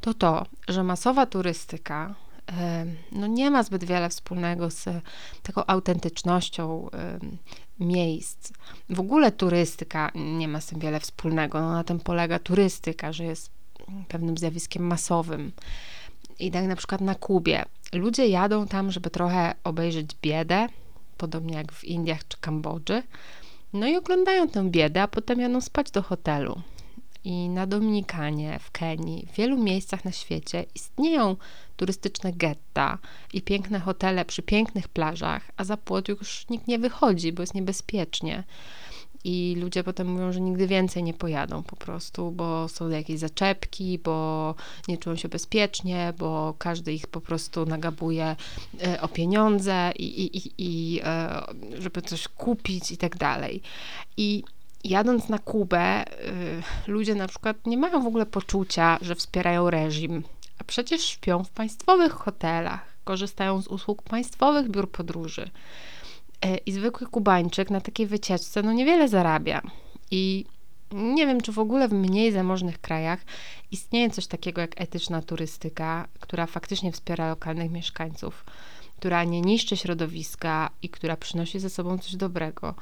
to 0.00 0.14
to, 0.14 0.46
że 0.68 0.84
masowa 0.84 1.26
turystyka 1.26 2.14
no 3.12 3.26
nie 3.26 3.50
ma 3.50 3.62
zbyt 3.62 3.84
wiele 3.84 4.08
wspólnego 4.08 4.70
z 4.70 4.84
taką 5.42 5.66
autentycznością 5.66 6.90
miejsc. 7.80 8.52
W 8.90 9.00
ogóle 9.00 9.32
turystyka 9.32 10.10
nie 10.14 10.48
ma 10.48 10.60
z 10.60 10.66
tym 10.66 10.78
wiele 10.78 11.00
wspólnego. 11.00 11.60
No, 11.60 11.72
na 11.72 11.84
tym 11.84 12.00
polega 12.00 12.38
turystyka, 12.38 13.12
że 13.12 13.24
jest 13.24 13.50
pewnym 14.08 14.38
zjawiskiem 14.38 14.86
masowym. 14.86 15.52
I 16.38 16.50
tak 16.50 16.64
na 16.64 16.76
przykład 16.76 17.00
na 17.00 17.14
Kubie. 17.14 17.64
Ludzie 17.92 18.28
jadą 18.28 18.66
tam, 18.66 18.92
żeby 18.92 19.10
trochę 19.10 19.54
obejrzeć 19.64 20.10
biedę, 20.22 20.66
podobnie 21.18 21.54
jak 21.54 21.72
w 21.72 21.84
Indiach 21.84 22.28
czy 22.28 22.38
Kambodży. 22.40 23.02
No 23.72 23.86
i 23.86 23.96
oglądają 23.96 24.48
tę 24.48 24.70
biedę, 24.70 25.02
a 25.02 25.08
potem 25.08 25.40
jadą 25.40 25.60
spać 25.60 25.90
do 25.90 26.02
hotelu 26.02 26.60
i 27.24 27.48
na 27.48 27.66
Dominikanie, 27.66 28.58
w 28.58 28.70
Kenii, 28.70 29.26
w 29.32 29.36
wielu 29.36 29.56
miejscach 29.56 30.04
na 30.04 30.12
świecie 30.12 30.64
istnieją 30.74 31.36
turystyczne 31.76 32.32
getta 32.32 32.98
i 33.32 33.42
piękne 33.42 33.80
hotele 33.80 34.24
przy 34.24 34.42
pięknych 34.42 34.88
plażach, 34.88 35.50
a 35.56 35.64
za 35.64 35.76
płot 35.76 36.08
już 36.08 36.48
nikt 36.48 36.68
nie 36.68 36.78
wychodzi, 36.78 37.32
bo 37.32 37.42
jest 37.42 37.54
niebezpiecznie. 37.54 38.44
I 39.24 39.56
ludzie 39.60 39.84
potem 39.84 40.08
mówią, 40.08 40.32
że 40.32 40.40
nigdy 40.40 40.66
więcej 40.66 41.02
nie 41.02 41.14
pojadą 41.14 41.62
po 41.62 41.76
prostu, 41.76 42.30
bo 42.30 42.68
są 42.68 42.88
jakieś 42.88 43.18
zaczepki, 43.18 43.98
bo 43.98 44.54
nie 44.88 44.98
czują 44.98 45.16
się 45.16 45.28
bezpiecznie, 45.28 46.12
bo 46.18 46.54
każdy 46.58 46.92
ich 46.92 47.06
po 47.06 47.20
prostu 47.20 47.66
nagabuje 47.66 48.36
e, 48.86 49.00
o 49.00 49.08
pieniądze 49.08 49.92
i, 49.96 50.04
i, 50.04 50.36
i, 50.36 50.52
i 50.58 51.00
e, 51.04 51.42
żeby 51.78 52.02
coś 52.02 52.28
kupić 52.28 52.90
i 52.90 52.96
tak 52.96 53.16
dalej. 53.16 53.62
I 54.16 54.42
jadąc 54.84 55.28
na 55.28 55.38
Kubę, 55.38 56.04
y, 56.06 56.62
ludzie 56.86 57.14
na 57.14 57.28
przykład 57.28 57.66
nie 57.66 57.78
mają 57.78 58.02
w 58.02 58.06
ogóle 58.06 58.26
poczucia, 58.26 58.98
że 59.00 59.14
wspierają 59.14 59.70
reżim, 59.70 60.22
a 60.58 60.64
przecież 60.64 61.04
śpią 61.04 61.44
w 61.44 61.50
państwowych 61.50 62.12
hotelach, 62.12 62.94
korzystają 63.04 63.62
z 63.62 63.68
usług 63.68 64.02
państwowych 64.02 64.70
biur 64.70 64.90
podróży. 64.90 65.50
Y, 66.44 66.56
I 66.66 66.72
zwykły 66.72 67.06
Kubańczyk 67.06 67.70
na 67.70 67.80
takiej 67.80 68.06
wycieczce 68.06 68.62
no 68.62 68.72
niewiele 68.72 69.08
zarabia. 69.08 69.62
I 70.10 70.44
nie 70.92 71.26
wiem, 71.26 71.40
czy 71.40 71.52
w 71.52 71.58
ogóle 71.58 71.88
w 71.88 71.92
mniej 71.92 72.32
zamożnych 72.32 72.80
krajach 72.80 73.20
istnieje 73.70 74.10
coś 74.10 74.26
takiego 74.26 74.60
jak 74.60 74.80
etyczna 74.80 75.22
turystyka, 75.22 76.08
która 76.20 76.46
faktycznie 76.46 76.92
wspiera 76.92 77.28
lokalnych 77.28 77.70
mieszkańców, 77.70 78.44
która 78.98 79.24
nie 79.24 79.40
niszczy 79.40 79.76
środowiska 79.76 80.70
i 80.82 80.88
która 80.88 81.16
przynosi 81.16 81.60
ze 81.60 81.70
sobą 81.70 81.98
coś 81.98 82.16
dobrego. 82.16 82.74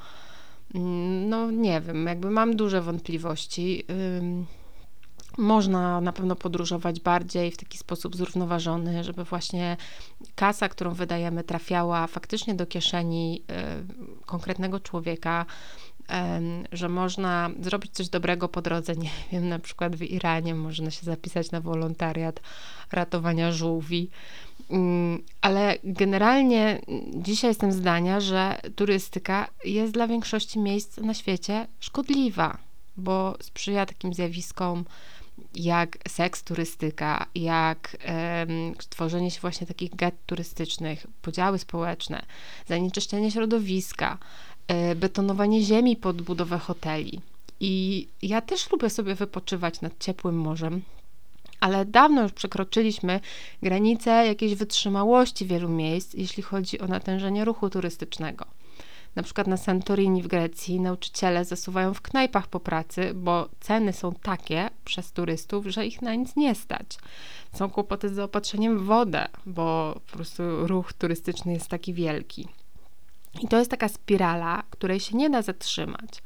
Mm, 0.75 1.29
no 1.29 1.51
nie 1.51 1.81
wiem, 1.81 2.05
jakby 2.07 2.29
mam 2.29 2.55
duże 2.55 2.81
wątpliwości. 2.81 3.83
Można 5.37 6.01
na 6.01 6.13
pewno 6.13 6.35
podróżować 6.35 6.99
bardziej 6.99 7.51
w 7.51 7.57
taki 7.57 7.77
sposób 7.77 8.15
zrównoważony, 8.15 9.03
żeby 9.03 9.23
właśnie 9.23 9.77
kasa, 10.35 10.69
którą 10.69 10.93
wydajemy, 10.93 11.43
trafiała 11.43 12.07
faktycznie 12.07 12.55
do 12.55 12.65
kieszeni 12.65 13.43
y, 14.21 14.25
konkretnego 14.25 14.79
człowieka, 14.79 15.45
że 16.71 16.89
można 16.89 17.49
zrobić 17.61 17.91
coś 17.91 18.09
dobrego 18.09 18.49
po 18.49 18.61
drodze. 18.61 18.95
Nie 19.03 19.09
wiem, 19.31 19.49
na 19.49 19.59
przykład 19.59 19.95
w 19.95 20.01
Iranie 20.01 20.55
można 20.55 20.91
się 20.91 21.05
zapisać 21.05 21.51
na 21.51 21.61
wolontariat 21.61 22.41
ratowania 22.91 23.51
żółwi. 23.51 24.09
Mm, 24.69 25.23
ale 25.41 25.77
generalnie 25.83 26.81
dzisiaj 27.13 27.49
jestem 27.49 27.71
zdania, 27.71 28.19
że 28.19 28.59
turystyka 28.75 29.47
jest 29.65 29.93
dla 29.93 30.07
większości 30.07 30.59
miejsc 30.59 30.97
na 30.97 31.13
świecie 31.13 31.67
szkodliwa, 31.79 32.57
bo 32.97 33.37
sprzyja 33.41 33.85
takim 33.85 34.13
zjawiskom 34.13 34.85
jak 35.55 35.97
seks 36.07 36.43
turystyka, 36.43 37.25
jak 37.35 37.97
tworzenie 38.89 39.31
się 39.31 39.41
właśnie 39.41 39.67
takich 39.67 39.95
get 39.95 40.15
turystycznych, 40.25 41.07
podziały 41.21 41.59
społeczne, 41.59 42.25
zanieczyszczenie 42.67 43.31
środowiska, 43.31 44.17
e, 44.67 44.95
betonowanie 44.95 45.61
ziemi 45.61 45.95
pod 45.95 46.21
budowę 46.21 46.57
hoteli. 46.57 47.21
I 47.59 48.07
ja 48.21 48.41
też 48.41 48.71
lubię 48.71 48.89
sobie 48.89 49.15
wypoczywać 49.15 49.81
nad 49.81 49.99
ciepłym 49.99 50.35
morzem, 50.35 50.81
ale 51.63 51.85
dawno 51.85 52.21
już 52.21 52.31
przekroczyliśmy 52.31 53.19
granicę 53.61 54.11
jakiejś 54.11 54.55
wytrzymałości 54.55 55.45
wielu 55.45 55.69
miejsc, 55.69 56.13
jeśli 56.13 56.43
chodzi 56.43 56.79
o 56.79 56.87
natężenie 56.87 57.45
ruchu 57.45 57.69
turystycznego. 57.69 58.45
Na 59.15 59.23
przykład 59.23 59.47
na 59.47 59.57
Santorini 59.57 60.23
w 60.23 60.27
Grecji 60.27 60.79
nauczyciele 60.79 61.45
zasuwają 61.45 61.93
w 61.93 62.01
knajpach 62.01 62.47
po 62.47 62.59
pracy, 62.59 63.11
bo 63.15 63.49
ceny 63.59 63.93
są 63.93 64.13
takie 64.13 64.69
przez 64.85 65.11
turystów, 65.11 65.65
że 65.67 65.85
ich 65.85 66.01
na 66.01 66.15
nic 66.15 66.35
nie 66.35 66.55
stać. 66.55 66.97
Są 67.53 67.69
kłopoty 67.69 68.09
z 68.09 68.13
zaopatrzeniem 68.13 68.79
w 68.79 68.83
wodę, 68.83 69.27
bo 69.45 69.99
po 70.11 70.17
prostu 70.17 70.67
ruch 70.67 70.93
turystyczny 70.93 71.53
jest 71.53 71.67
taki 71.67 71.93
wielki. 71.93 72.47
I 73.41 73.47
to 73.47 73.59
jest 73.59 73.71
taka 73.71 73.89
spirala, 73.89 74.63
której 74.69 74.99
się 74.99 75.17
nie 75.17 75.29
da 75.29 75.41
zatrzymać 75.41 76.23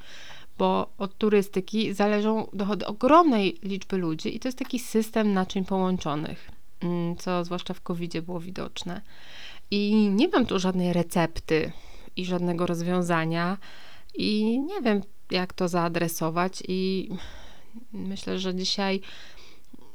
bo 0.57 0.89
od 0.97 1.17
turystyki 1.17 1.93
zależą 1.93 2.47
dochody 2.53 2.85
ogromnej 2.85 3.57
liczby 3.63 3.97
ludzi 3.97 4.35
i 4.35 4.39
to 4.39 4.47
jest 4.47 4.57
taki 4.57 4.79
system 4.79 5.33
naczyń 5.33 5.65
połączonych, 5.65 6.51
mm, 6.79 7.15
co 7.15 7.45
zwłaszcza 7.45 7.73
w 7.73 7.81
covid 7.81 8.19
było 8.19 8.39
widoczne. 8.39 9.01
I 9.71 10.09
nie 10.09 10.27
mam 10.27 10.45
tu 10.45 10.59
żadnej 10.59 10.93
recepty 10.93 11.71
i 12.15 12.25
żadnego 12.25 12.65
rozwiązania 12.65 13.57
i 14.15 14.59
nie 14.59 14.81
wiem, 14.81 15.01
jak 15.31 15.53
to 15.53 15.67
zaadresować 15.67 16.63
i 16.67 17.09
myślę, 17.93 18.39
że 18.39 18.55
dzisiaj 18.55 19.01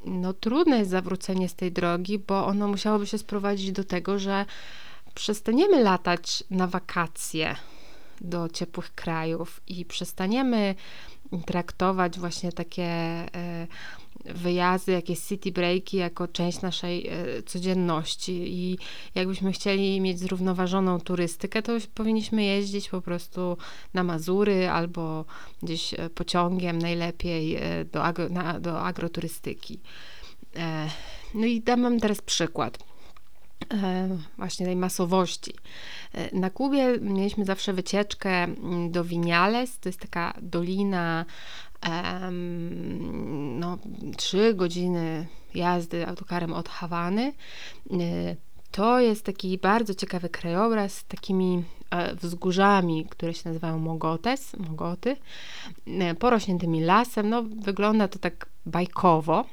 no 0.05 0.33
trudne 0.33 0.79
jest 0.79 0.91
zawrócenie 0.91 1.49
z 1.49 1.55
tej 1.55 1.73
drogi, 1.73 2.19
bo 2.19 2.47
ono 2.47 2.69
musiałoby 2.69 3.07
się 3.07 3.19
sprowadzić 3.19 3.73
do 3.73 3.85
tego, 3.85 4.19
że 4.19 4.47
przestaniemy 5.15 5.83
latać 5.83 6.45
na 6.51 6.67
wakacje 6.67 7.57
do 8.21 8.49
ciepłych 8.49 8.95
krajów 8.95 9.61
i 9.67 9.85
przestaniemy 9.85 10.75
traktować 11.47 12.19
właśnie 12.19 12.53
takie 12.53 12.83
e, 12.85 13.67
wyjazdy, 14.25 14.93
jakieś 14.93 15.21
city 15.21 15.53
breaki 15.53 15.97
jako 15.97 16.29
część 16.29 16.61
naszej 16.61 17.09
e, 17.09 17.43
codzienności 17.43 18.33
i 18.33 18.79
jakbyśmy 19.15 19.53
chcieli 19.53 20.01
mieć 20.01 20.19
zrównoważoną 20.19 21.01
turystykę, 21.01 21.63
to 21.63 21.73
powinniśmy 21.95 22.45
jeździć 22.45 22.89
po 22.89 23.01
prostu 23.01 23.57
na 23.95 24.05
Mazury 24.05 24.69
albo 24.69 25.25
gdzieś 25.63 25.95
e, 25.95 26.11
pociągiem 26.11 26.79
najlepiej 26.79 27.59
do, 27.93 28.05
agro, 28.05 28.29
na, 28.29 28.61
do 28.61 28.81
agroturystyki. 28.81 29.81
No 31.35 31.47
i 31.47 31.61
dam 31.61 31.83
wam 31.83 32.01
teraz 32.01 32.23
przykład 32.23 32.79
właśnie 34.39 34.67
tej 34.67 34.77
masowości. 34.77 35.55
Na 36.33 36.51
Kubie 36.51 36.99
mieliśmy 37.01 37.45
zawsze 37.45 37.73
wycieczkę 37.73 38.31
mm, 38.31 38.91
do 38.91 39.05
Winiales, 39.05 39.79
to 39.79 39.89
jest 39.89 40.01
taka 40.01 40.35
dolina, 40.43 41.25
no, 43.59 43.79
trzy 44.17 44.55
godziny 44.55 45.27
jazdy 45.55 46.07
autokarem 46.07 46.53
od 46.53 46.69
Hawany. 46.69 47.33
To 48.71 49.01
jest 49.01 49.25
taki 49.25 49.59
bardzo 49.59 49.95
ciekawy 49.95 50.29
krajobraz 50.29 50.93
z 50.95 51.05
takimi 51.05 51.65
e, 51.91 52.15
wzgórzami, 52.15 53.07
które 53.11 53.35
się 53.35 53.49
nazywają 53.49 53.79
Mogotes, 53.79 54.57
Mogoty, 54.59 55.17
e, 55.87 56.15
porośniętymi 56.15 56.81
lasem. 56.81 57.29
No, 57.29 57.43
wygląda 57.43 58.09
to 58.09 58.19
tak 58.19 58.47
bajkowo. 58.67 59.45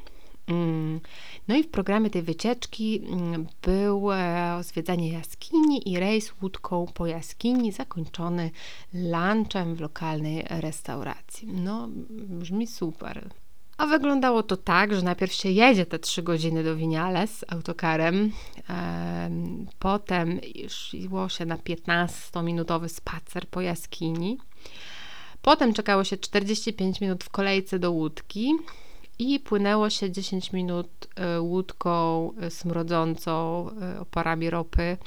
No 1.49 1.55
i 1.55 1.63
w 1.63 1.69
programie 1.69 2.09
tej 2.09 2.21
wycieczki 2.21 3.01
mm, 3.07 3.47
było 3.61 4.13
zwiedzanie 4.61 5.11
jaskini 5.11 5.89
i 5.89 5.99
rejs 5.99 6.33
łódką 6.41 6.85
po 6.93 7.07
jaskini, 7.07 7.71
zakończony 7.71 8.51
lunchem 8.93 9.75
w 9.75 9.81
lokalnej 9.81 10.45
restauracji. 10.49 11.47
No, 11.47 11.87
brzmi 12.09 12.67
super. 12.67 13.29
A 13.77 13.85
wyglądało 13.85 14.43
to 14.43 14.57
tak, 14.57 14.95
że 14.95 15.01
najpierw 15.01 15.33
się 15.33 15.49
jedzie 15.49 15.85
te 15.85 15.99
trzy 15.99 16.23
godziny 16.23 16.63
do 16.63 16.75
Winiales 16.75 17.45
autokarem, 17.47 18.31
potem 19.79 20.39
szło 20.67 21.29
się 21.29 21.45
na 21.45 21.57
15-minutowy 21.57 22.89
spacer 22.89 23.47
po 23.47 23.61
jaskini, 23.61 24.37
potem 25.41 25.73
czekało 25.73 26.03
się 26.03 26.17
45 26.17 27.01
minut 27.01 27.23
w 27.23 27.29
kolejce 27.29 27.79
do 27.79 27.91
łódki, 27.91 28.53
i 29.19 29.39
płynęło 29.39 29.89
się 29.89 30.11
10 30.11 30.53
minut 30.53 31.07
e, 31.15 31.41
łódką 31.41 32.31
e, 32.41 32.51
smrodzącą 32.51 33.65
e, 33.81 33.99
oparami 33.99 34.49
ropy 34.49 34.97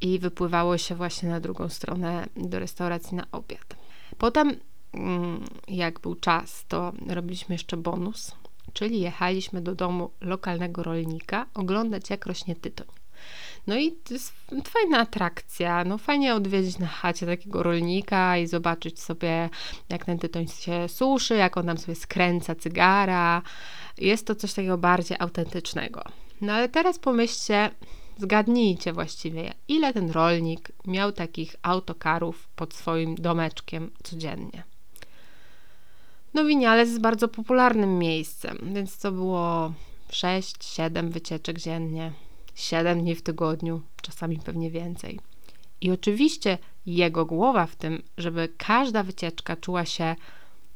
i 0.00 0.18
wypływało 0.18 0.78
się 0.78 0.94
właśnie 0.94 1.28
na 1.28 1.40
drugą 1.40 1.68
stronę 1.68 2.26
do 2.36 2.58
restauracji 2.58 3.16
na 3.16 3.26
obiad. 3.32 3.76
Potem, 4.18 4.56
mm, 4.92 5.44
jak 5.68 6.00
był 6.00 6.14
czas, 6.14 6.64
to 6.68 6.92
robiliśmy 7.08 7.54
jeszcze 7.54 7.76
bonus, 7.76 8.32
czyli 8.72 9.00
jechaliśmy 9.00 9.60
do 9.60 9.74
domu 9.74 10.10
lokalnego 10.20 10.82
rolnika 10.82 11.46
oglądać, 11.54 12.10
jak 12.10 12.26
rośnie 12.26 12.56
tytoń. 12.56 12.86
No 13.66 13.76
i 13.76 13.92
to 13.92 14.14
jest 14.14 14.32
fajna 14.64 14.98
atrakcja. 14.98 15.84
No 15.84 15.98
fajnie 15.98 16.34
odwiedzić 16.34 16.78
na 16.78 16.86
chacie 16.86 17.26
takiego 17.26 17.62
rolnika 17.62 18.38
i 18.38 18.46
zobaczyć 18.46 19.00
sobie, 19.00 19.50
jak 19.88 20.04
ten 20.04 20.18
tytoń 20.18 20.48
się 20.48 20.88
suszy, 20.88 21.34
jak 21.34 21.56
on 21.56 21.66
nam 21.66 21.78
sobie 21.78 21.94
skręca 21.94 22.54
cygara. 22.54 23.42
Jest 23.98 24.26
to 24.26 24.34
coś 24.34 24.54
takiego 24.54 24.78
bardziej 24.78 25.16
autentycznego. 25.20 26.02
No 26.40 26.52
ale 26.52 26.68
teraz 26.68 26.98
pomyślcie, 26.98 27.70
zgadnijcie 28.18 28.92
właściwie, 28.92 29.54
ile 29.68 29.92
ten 29.92 30.10
rolnik 30.10 30.72
miał 30.86 31.12
takich 31.12 31.56
autokarów 31.62 32.48
pod 32.56 32.74
swoim 32.74 33.14
domeczkiem 33.14 33.90
codziennie. 34.02 34.62
No 36.34 36.44
Winiales 36.44 36.88
jest 36.88 37.00
bardzo 37.00 37.28
popularnym 37.28 37.98
miejscem, 37.98 38.58
więc 38.62 38.98
to 38.98 39.12
było 39.12 39.72
6-7 40.10 41.10
wycieczek 41.10 41.58
dziennie. 41.58 42.12
7 42.56 43.00
dni 43.00 43.14
w 43.14 43.22
tygodniu, 43.22 43.82
czasami 44.02 44.38
pewnie 44.38 44.70
więcej. 44.70 45.20
I 45.80 45.90
oczywiście 45.90 46.58
jego 46.86 47.26
głowa 47.26 47.66
w 47.66 47.76
tym, 47.76 48.02
żeby 48.18 48.48
każda 48.58 49.02
wycieczka 49.02 49.56
czuła 49.56 49.84
się 49.84 50.16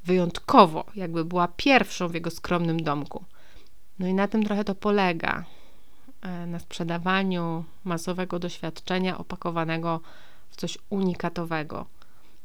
wyjątkowo, 0.04 0.84
jakby 0.94 1.24
była 1.24 1.48
pierwszą 1.48 2.08
w 2.08 2.14
jego 2.14 2.30
skromnym 2.30 2.82
domku. 2.82 3.24
No 3.98 4.06
i 4.06 4.14
na 4.14 4.28
tym 4.28 4.42
trochę 4.42 4.64
to 4.64 4.74
polega. 4.74 5.44
E, 6.22 6.46
na 6.46 6.58
sprzedawaniu 6.58 7.64
masowego 7.84 8.38
doświadczenia 8.38 9.18
opakowanego 9.18 10.00
w 10.50 10.56
coś 10.56 10.78
unikatowego. 10.90 11.86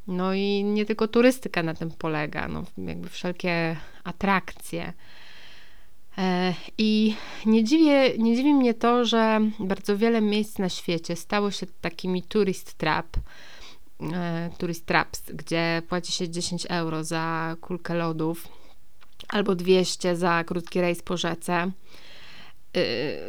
No 0.07 0.33
i 0.33 0.63
nie 0.63 0.85
tylko 0.85 1.07
turystyka 1.07 1.63
na 1.63 1.73
tym 1.73 1.91
polega, 1.91 2.47
no 2.47 2.63
jakby 2.77 3.09
wszelkie 3.09 3.77
atrakcje, 4.03 4.93
I 6.77 7.15
nie, 7.45 7.63
dziwię, 7.63 8.17
nie 8.17 8.35
dziwi 8.35 8.53
mnie 8.53 8.73
to, 8.73 9.05
że 9.05 9.39
bardzo 9.59 9.97
wiele 9.97 10.21
miejsc 10.21 10.59
na 10.59 10.69
świecie 10.69 11.15
stało 11.15 11.51
się 11.51 11.65
takimi 11.81 12.23
tourist 12.23 12.73
trap, 12.73 13.17
e, 14.13 14.49
tourist 14.57 14.85
traps, 14.85 15.21
gdzie 15.33 15.81
płaci 15.89 16.11
się 16.11 16.29
10 16.29 16.65
euro 16.69 17.03
za 17.03 17.55
kulkę 17.61 17.93
lodów 17.93 18.47
albo 19.27 19.55
200 19.55 20.15
za 20.15 20.43
krótki 20.43 20.81
rejs 20.81 21.01
po 21.01 21.17
rzece. 21.17 21.53
E, 21.53 21.71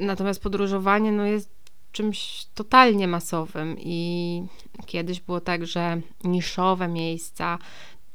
natomiast 0.01 0.43
podróżowanie 0.43 1.13
no, 1.13 1.25
jest 1.25 1.57
czymś 1.93 2.47
totalnie 2.55 3.09
masowym 3.09 3.77
i 3.79 4.43
kiedyś 4.87 5.21
było 5.21 5.41
tak, 5.41 5.67
że 5.67 6.01
niszowe 6.25 6.89
miejsca 6.89 7.59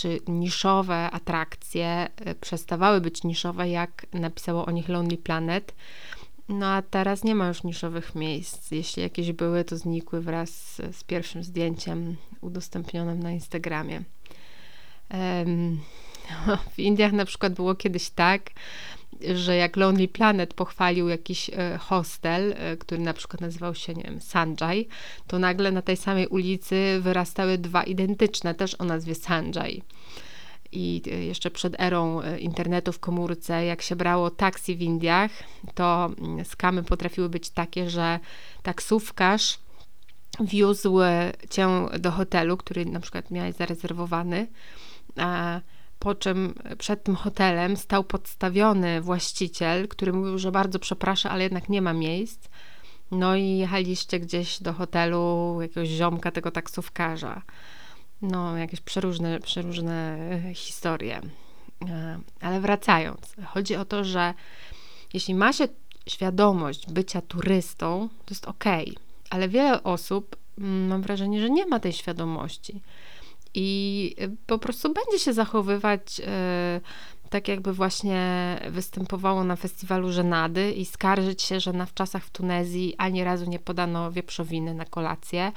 czy 0.01 0.19
niszowe 0.27 1.11
atrakcje 1.11 2.09
e, 2.15 2.35
przestawały 2.35 3.01
być 3.01 3.23
niszowe, 3.23 3.69
jak 3.69 4.05
napisało 4.13 4.65
o 4.65 4.71
nich 4.71 4.89
Lonely 4.89 5.17
Planet. 5.17 5.75
No 6.49 6.67
a 6.67 6.81
teraz 6.81 7.23
nie 7.23 7.35
ma 7.35 7.47
już 7.47 7.63
niszowych 7.63 8.15
miejsc. 8.15 8.71
Jeśli 8.71 9.03
jakieś 9.03 9.31
były, 9.31 9.63
to 9.63 9.77
znikły 9.77 10.21
wraz 10.21 10.49
z, 10.91 11.03
pierwszym 11.03 11.43
zdjęciem 11.43 12.15
udostępnionym 12.41 13.19
na 13.19 13.31
Instagramie. 13.31 14.03
W 16.75 16.79
Indiach 16.79 17.11
na 17.11 17.25
przykład 17.25 17.53
było 17.53 17.75
kiedyś 17.75 18.09
tak, 18.09 18.49
że 19.35 19.55
jak 19.55 19.77
Lonely 19.77 20.07
Planet 20.07 20.53
pochwalił 20.53 21.09
jakiś 21.09 21.49
e, 21.49 21.77
hostel, 21.77 22.53
e, 22.57 22.77
który 22.77 23.01
na 23.01 23.13
przykład 23.13 23.41
nazywał 23.41 23.75
się, 23.75 23.93
nie 23.93 24.03
wiem, 24.03 24.21
Sanjay, 24.21 24.87
to 25.27 25.39
nagle 25.39 25.71
na 25.71 25.81
tej 25.81 25.97
samej 25.97 26.27
ulicy 26.27 26.99
wyrastały 27.01 27.57
dwa 27.57 27.83
identyczne, 27.83 28.55
też 28.55 28.75
o 28.79 28.85
nazwie 28.85 29.15
Sanjay. 29.15 29.81
I 30.71 31.01
e, 31.11 31.23
jeszcze 31.23 31.51
przed 31.51 31.81
erą 31.81 32.21
internetu 32.39 32.91
w 32.91 32.99
komórce, 32.99 33.65
jak 33.65 33.81
się 33.81 33.95
brało 33.95 34.29
taksi 34.29 34.75
w 34.75 34.81
Indiach, 34.81 35.31
to 35.73 36.11
mm, 36.17 36.45
skamy 36.45 36.83
potrafiły 36.83 37.29
być 37.29 37.49
takie, 37.49 37.89
że 37.89 38.19
taksówkarz 38.63 39.59
wiózł 40.39 40.99
cię 41.49 41.67
do 41.99 42.11
hotelu, 42.11 42.57
który 42.57 42.85
na 42.85 42.99
przykład 42.99 43.31
miałeś 43.31 43.55
zarezerwowany, 43.55 44.47
po 46.01 46.15
czym 46.15 46.53
przed 46.77 47.03
tym 47.03 47.15
hotelem 47.15 47.77
stał 47.77 48.03
podstawiony 48.03 49.01
właściciel, 49.01 49.87
który 49.87 50.13
mówił, 50.13 50.37
że 50.37 50.51
bardzo 50.51 50.79
przeprasza, 50.79 51.29
ale 51.29 51.43
jednak 51.43 51.69
nie 51.69 51.81
ma 51.81 51.93
miejsc. 51.93 52.47
No 53.11 53.35
i 53.35 53.57
jechaliście 53.57 54.19
gdzieś 54.19 54.61
do 54.61 54.73
hotelu 54.73 55.57
jakiegoś 55.61 55.89
ziomka, 55.89 56.31
tego 56.31 56.51
taksówkarza. 56.51 57.41
No, 58.21 58.57
jakieś 58.57 58.81
przeróżne, 58.81 59.39
przeróżne 59.39 60.17
e, 60.49 60.53
historie. 60.53 61.21
E, 61.89 62.19
ale 62.41 62.61
wracając, 62.61 63.35
chodzi 63.45 63.75
o 63.75 63.85
to, 63.85 64.03
że 64.03 64.33
jeśli 65.13 65.35
ma 65.35 65.53
się 65.53 65.67
świadomość 66.07 66.91
bycia 66.91 67.21
turystą, 67.21 68.09
to 68.25 68.33
jest 68.33 68.47
ok, 68.47 68.65
ale 69.29 69.49
wiele 69.49 69.83
osób, 69.83 70.35
mm, 70.57 70.87
mam 70.87 71.01
wrażenie, 71.01 71.41
że 71.41 71.49
nie 71.49 71.65
ma 71.65 71.79
tej 71.79 71.93
świadomości 71.93 72.81
i 73.53 74.15
y, 74.21 74.37
po 74.45 74.59
prostu 74.59 74.93
będzie 74.93 75.19
się 75.19 75.33
zachowywać 75.33 76.19
y, 76.19 76.81
tak, 77.29 77.47
jakby 77.47 77.73
właśnie 77.73 78.21
występowało 78.69 79.43
na 79.43 79.55
festiwalu 79.55 80.11
żenady 80.11 80.71
i 80.71 80.85
skarżyć 80.85 81.41
się, 81.41 81.59
że 81.59 81.73
na 81.73 81.85
wczasach 81.85 82.23
w 82.23 82.29
Tunezji 82.29 82.95
ani 82.97 83.23
razu 83.23 83.45
nie 83.45 83.59
podano 83.59 84.11
wieprzowiny 84.11 84.73
na 84.73 84.85
kolację, 84.85 85.51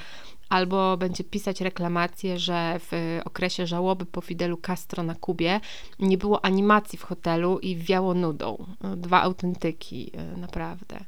albo 0.49 0.97
będzie 0.97 1.25
pisać 1.25 1.61
reklamację, 1.61 2.39
że 2.39 2.81
w 2.91 3.21
okresie 3.25 3.67
żałoby 3.67 4.07
po 4.07 4.21
Fidelu 4.21 4.57
Castro 4.57 5.03
na 5.03 5.15
Kubie 5.15 5.61
nie 5.99 6.19
było 6.19 6.45
animacji 6.45 6.99
w 6.99 7.03
hotelu 7.03 7.59
i 7.59 7.77
wiało 7.77 8.15
nudą. 8.15 8.67
Dwa 8.97 9.23
autentyki, 9.23 10.11
y, 10.35 10.41
naprawdę. 10.41 11.05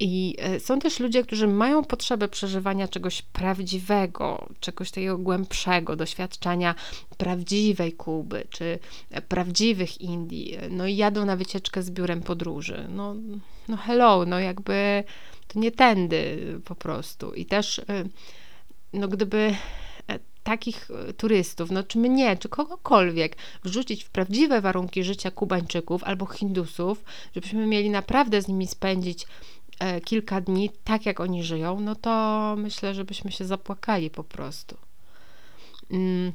I 0.00 0.36
e, 0.38 0.60
są 0.60 0.78
też 0.78 1.00
ludzie, 1.00 1.22
którzy 1.22 1.46
mają 1.48 1.84
potrzebę 1.84 2.28
przeżywania 2.28 2.88
czegoś 2.88 3.22
prawdziwego, 3.22 4.48
czegoś 4.60 4.90
takiego 4.90 5.18
głębszego, 5.18 5.96
doświadczenia 5.96 6.74
prawdziwej 7.16 7.92
Kuby, 7.92 8.46
czy 8.50 8.78
prawdziwych 9.28 10.00
Indii. 10.00 10.58
No 10.70 10.86
i 10.86 10.96
jadą 10.96 11.24
na 11.24 11.36
wycieczkę 11.36 11.82
z 11.82 11.90
biurem 11.90 12.22
podróży. 12.22 12.86
No, 12.88 13.14
no 13.68 13.76
hello, 13.76 14.24
no 14.26 14.40
jakby 14.40 15.04
to 15.48 15.60
nie 15.60 15.72
tędy 15.72 16.38
po 16.64 16.74
prostu. 16.74 17.34
I 17.34 17.46
też, 17.46 17.78
e, 17.78 17.84
no 18.92 19.08
gdyby 19.08 19.54
e, 20.08 20.18
takich 20.42 20.90
e, 20.90 21.12
turystów, 21.12 21.70
no 21.70 21.82
czy 21.82 21.98
mnie, 21.98 22.36
czy 22.36 22.48
kogokolwiek, 22.48 23.36
wrzucić 23.64 24.04
w 24.04 24.10
prawdziwe 24.10 24.60
warunki 24.60 25.04
życia 25.04 25.30
Kubańczyków 25.30 26.04
albo 26.04 26.26
Hindusów, 26.26 27.04
żebyśmy 27.34 27.66
mieli 27.66 27.90
naprawdę 27.90 28.42
z 28.42 28.48
nimi 28.48 28.66
spędzić 28.66 29.22
e, 29.22 29.26
kilka 30.04 30.40
dni 30.40 30.70
tak, 30.84 31.06
jak 31.06 31.20
oni 31.20 31.44
żyją, 31.44 31.80
no 31.80 31.94
to 31.94 32.54
myślę, 32.58 32.94
żebyśmy 32.94 33.32
się 33.32 33.44
zapłakali 33.44 34.10
po 34.10 34.24
prostu. 34.24 34.76
Mm. 35.90 36.32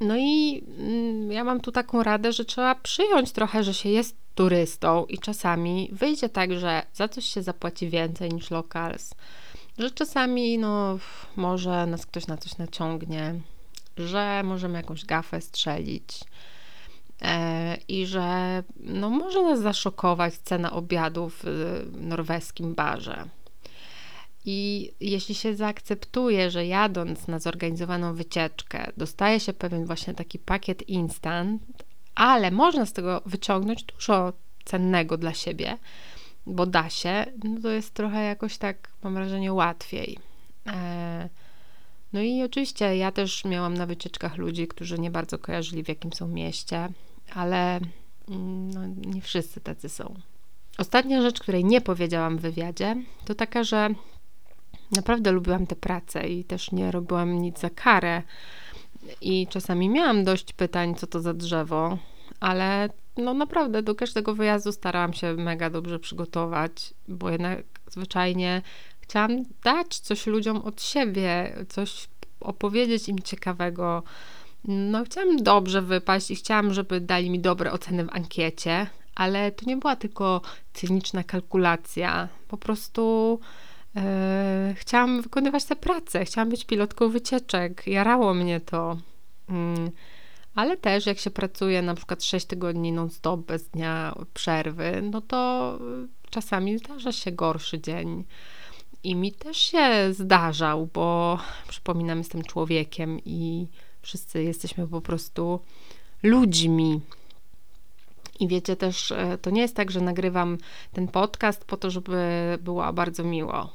No 0.00 0.16
i 0.16 0.64
mm, 0.78 1.32
ja 1.32 1.44
mam 1.44 1.60
tu 1.60 1.72
taką 1.72 2.02
radę, 2.02 2.32
że 2.32 2.44
trzeba 2.44 2.74
przyjąć 2.74 3.32
trochę, 3.32 3.64
że 3.64 3.74
się 3.74 3.88
jest 3.88 4.16
turystą 4.34 5.04
i 5.04 5.18
czasami 5.18 5.88
wyjdzie 5.92 6.28
tak, 6.28 6.52
że 6.52 6.82
za 6.94 7.08
coś 7.08 7.24
się 7.24 7.42
zapłaci 7.42 7.88
więcej 7.88 8.30
niż 8.30 8.50
locals 8.50 9.14
że 9.78 9.90
czasami 9.90 10.58
no, 10.58 10.98
może 11.36 11.86
nas 11.86 12.06
ktoś 12.06 12.26
na 12.26 12.36
coś 12.36 12.58
naciągnie, 12.58 13.34
że 13.96 14.42
możemy 14.44 14.78
jakąś 14.78 15.04
gafę 15.04 15.40
strzelić 15.40 16.20
e, 16.20 16.24
i 17.88 18.06
że 18.06 18.62
no, 18.76 19.10
może 19.10 19.42
nas 19.42 19.60
zaszokować 19.60 20.34
cena 20.34 20.72
obiadu 20.72 21.30
w 21.30 21.44
norweskim 21.92 22.74
barze. 22.74 23.24
I 24.44 24.90
jeśli 25.00 25.34
się 25.34 25.56
zaakceptuje, 25.56 26.50
że 26.50 26.66
jadąc 26.66 27.28
na 27.28 27.38
zorganizowaną 27.38 28.14
wycieczkę, 28.14 28.92
dostaje 28.96 29.40
się 29.40 29.52
pewien 29.52 29.86
właśnie 29.86 30.14
taki 30.14 30.38
pakiet 30.38 30.88
instant, 30.88 31.62
ale 32.14 32.50
można 32.50 32.86
z 32.86 32.92
tego 32.92 33.22
wyciągnąć 33.26 33.84
dużo 33.84 34.32
cennego 34.64 35.16
dla 35.16 35.34
siebie, 35.34 35.78
bo 36.46 36.66
da 36.66 36.90
się, 36.90 37.26
no 37.44 37.60
to 37.60 37.70
jest 37.70 37.94
trochę 37.94 38.24
jakoś 38.24 38.58
tak, 38.58 38.88
mam 39.02 39.14
wrażenie, 39.14 39.52
łatwiej. 39.52 40.18
E, 40.66 41.28
no 42.14 42.20
i 42.20 42.42
oczywiście 42.42 42.96
ja 42.96 43.12
też 43.12 43.44
miałam 43.44 43.74
na 43.74 43.86
wycieczkach 43.86 44.36
ludzi, 44.36 44.68
którzy 44.68 44.98
nie 44.98 45.10
bardzo 45.10 45.38
kojarzyli, 45.38 45.84
w 45.84 45.88
jakim 45.88 46.12
są 46.12 46.28
mieście, 46.28 46.88
ale 47.34 47.80
mm, 48.28 48.70
no, 48.70 48.80
nie 48.86 49.20
wszyscy 49.20 49.60
tacy 49.60 49.88
są. 49.88 50.14
Ostatnia 50.78 51.22
rzecz, 51.22 51.40
której 51.40 51.64
nie 51.64 51.80
powiedziałam 51.80 52.38
w 52.38 52.40
wywiadzie, 52.40 52.96
to 53.24 53.34
taka, 53.34 53.64
że 53.64 53.88
naprawdę 54.90 55.32
lubiłam 55.32 55.66
tę 55.66 55.76
pracę 55.76 56.28
i 56.28 56.44
też 56.44 56.72
nie 56.72 56.90
robiłam 56.90 57.42
nic 57.42 57.60
za 57.60 57.70
karę. 57.70 58.22
I 59.20 59.46
czasami 59.46 59.88
miałam 59.88 60.24
dość 60.24 60.52
pytań, 60.52 60.94
co 60.94 61.06
to 61.06 61.20
za 61.20 61.34
drzewo, 61.34 61.98
ale 62.40 62.88
no 63.16 63.34
naprawdę 63.34 63.82
do 63.82 63.94
każdego 63.94 64.34
wyjazdu 64.34 64.72
starałam 64.72 65.12
się 65.12 65.34
mega 65.34 65.70
dobrze 65.70 65.98
przygotować, 65.98 66.94
bo 67.08 67.30
jednak 67.30 67.64
zwyczajnie 67.90 68.62
chciałam 69.04 69.44
dać 69.64 69.98
coś 69.98 70.26
ludziom 70.26 70.56
od 70.56 70.82
siebie, 70.82 71.56
coś 71.68 72.08
opowiedzieć 72.40 73.08
im 73.08 73.18
ciekawego. 73.18 74.02
No, 74.64 75.04
chciałam 75.04 75.36
dobrze 75.36 75.82
wypaść 75.82 76.30
i 76.30 76.36
chciałam, 76.36 76.74
żeby 76.74 77.00
dali 77.00 77.30
mi 77.30 77.40
dobre 77.40 77.72
oceny 77.72 78.04
w 78.04 78.10
ankiecie, 78.12 78.86
ale 79.14 79.52
to 79.52 79.66
nie 79.66 79.76
była 79.76 79.96
tylko 79.96 80.40
cyniczna 80.72 81.24
kalkulacja. 81.24 82.28
Po 82.48 82.56
prostu 82.56 83.40
e, 83.96 84.74
chciałam 84.76 85.22
wykonywać 85.22 85.64
tę 85.64 85.76
pracę, 85.76 86.24
chciałam 86.24 86.50
być 86.50 86.64
pilotką 86.64 87.08
wycieczek, 87.08 87.86
jarało 87.86 88.34
mnie 88.34 88.60
to. 88.60 88.96
Mm 89.48 89.90
ale 90.54 90.76
też 90.76 91.06
jak 91.06 91.18
się 91.18 91.30
pracuje 91.30 91.82
na 91.82 91.94
przykład 91.94 92.24
6 92.24 92.46
tygodni 92.46 92.92
non-stop 92.92 93.40
bez 93.40 93.68
dnia 93.68 94.14
przerwy, 94.34 95.02
no 95.10 95.20
to 95.20 95.78
czasami 96.30 96.78
zdarza 96.78 97.12
się 97.12 97.32
gorszy 97.32 97.80
dzień. 97.80 98.24
I 99.04 99.14
mi 99.14 99.32
też 99.32 99.56
się 99.56 100.12
zdarzał, 100.12 100.88
bo 100.94 101.38
przypominam, 101.68 102.18
jestem 102.18 102.42
człowiekiem 102.42 103.20
i 103.24 103.66
wszyscy 104.02 104.42
jesteśmy 104.42 104.88
po 104.88 105.00
prostu 105.00 105.60
ludźmi. 106.22 107.00
I 108.40 108.48
wiecie 108.48 108.76
też, 108.76 109.12
e, 109.12 109.38
to 109.38 109.50
nie 109.50 109.60
jest 109.60 109.76
tak, 109.76 109.90
że 109.90 110.00
nagrywam 110.00 110.58
ten 110.92 111.08
podcast 111.08 111.64
po 111.64 111.76
to, 111.76 111.90
żeby 111.90 112.18
było 112.60 112.92
bardzo 112.92 113.24
miło. 113.24 113.72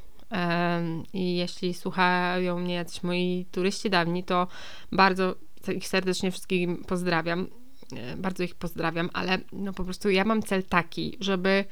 I 1.13 1.35
jeśli 1.35 1.73
słuchają 1.73 2.59
mnie 2.59 2.73
jacyś 2.73 3.03
moi 3.03 3.45
turyści 3.51 3.89
dawni, 3.89 4.23
to 4.23 4.47
bardzo 4.91 5.35
ich 5.75 5.87
serdecznie 5.87 6.31
wszystkim 6.31 6.83
pozdrawiam. 6.87 7.47
E, 7.95 8.17
bardzo 8.17 8.43
ich 8.43 8.55
pozdrawiam, 8.55 9.09
ale 9.13 9.37
no 9.51 9.73
po 9.73 9.83
prostu 9.83 10.09
ja 10.09 10.23
mam 10.23 10.43
cel 10.43 10.63
taki, 10.63 11.17
żeby 11.19 11.65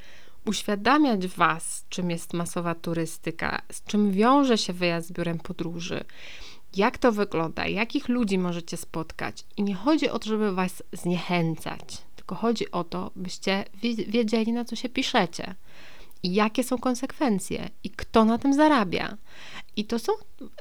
uświadamiać 0.47 1.27
Was, 1.27 1.85
czym 1.89 2.11
jest 2.11 2.33
masowa 2.33 2.75
turystyka, 2.75 3.61
z 3.71 3.83
czym 3.83 4.11
wiąże 4.11 4.57
się 4.57 4.73
wyjazd 4.73 5.07
z 5.07 5.11
biurem 5.11 5.39
podróży, 5.39 6.03
jak 6.75 6.97
to 6.97 7.11
wygląda, 7.11 7.67
jakich 7.67 8.09
ludzi 8.09 8.37
możecie 8.37 8.77
spotkać. 8.77 9.43
I 9.57 9.63
nie 9.63 9.75
chodzi 9.75 10.09
o 10.09 10.19
to, 10.19 10.29
żeby 10.29 10.51
Was 10.51 10.83
zniechęcać, 10.93 11.97
tylko 12.15 12.35
chodzi 12.35 12.71
o 12.71 12.83
to, 12.83 13.11
byście 13.15 13.65
wiedzieli, 14.07 14.53
na 14.53 14.65
co 14.65 14.75
się 14.75 14.89
piszecie 14.89 15.55
i 16.23 16.33
jakie 16.33 16.63
są 16.63 16.77
konsekwencje 16.77 17.69
i 17.83 17.89
kto 17.89 18.25
na 18.25 18.37
tym 18.37 18.53
zarabia. 18.53 19.17
I 19.75 19.85
to 19.85 19.99
są 19.99 20.11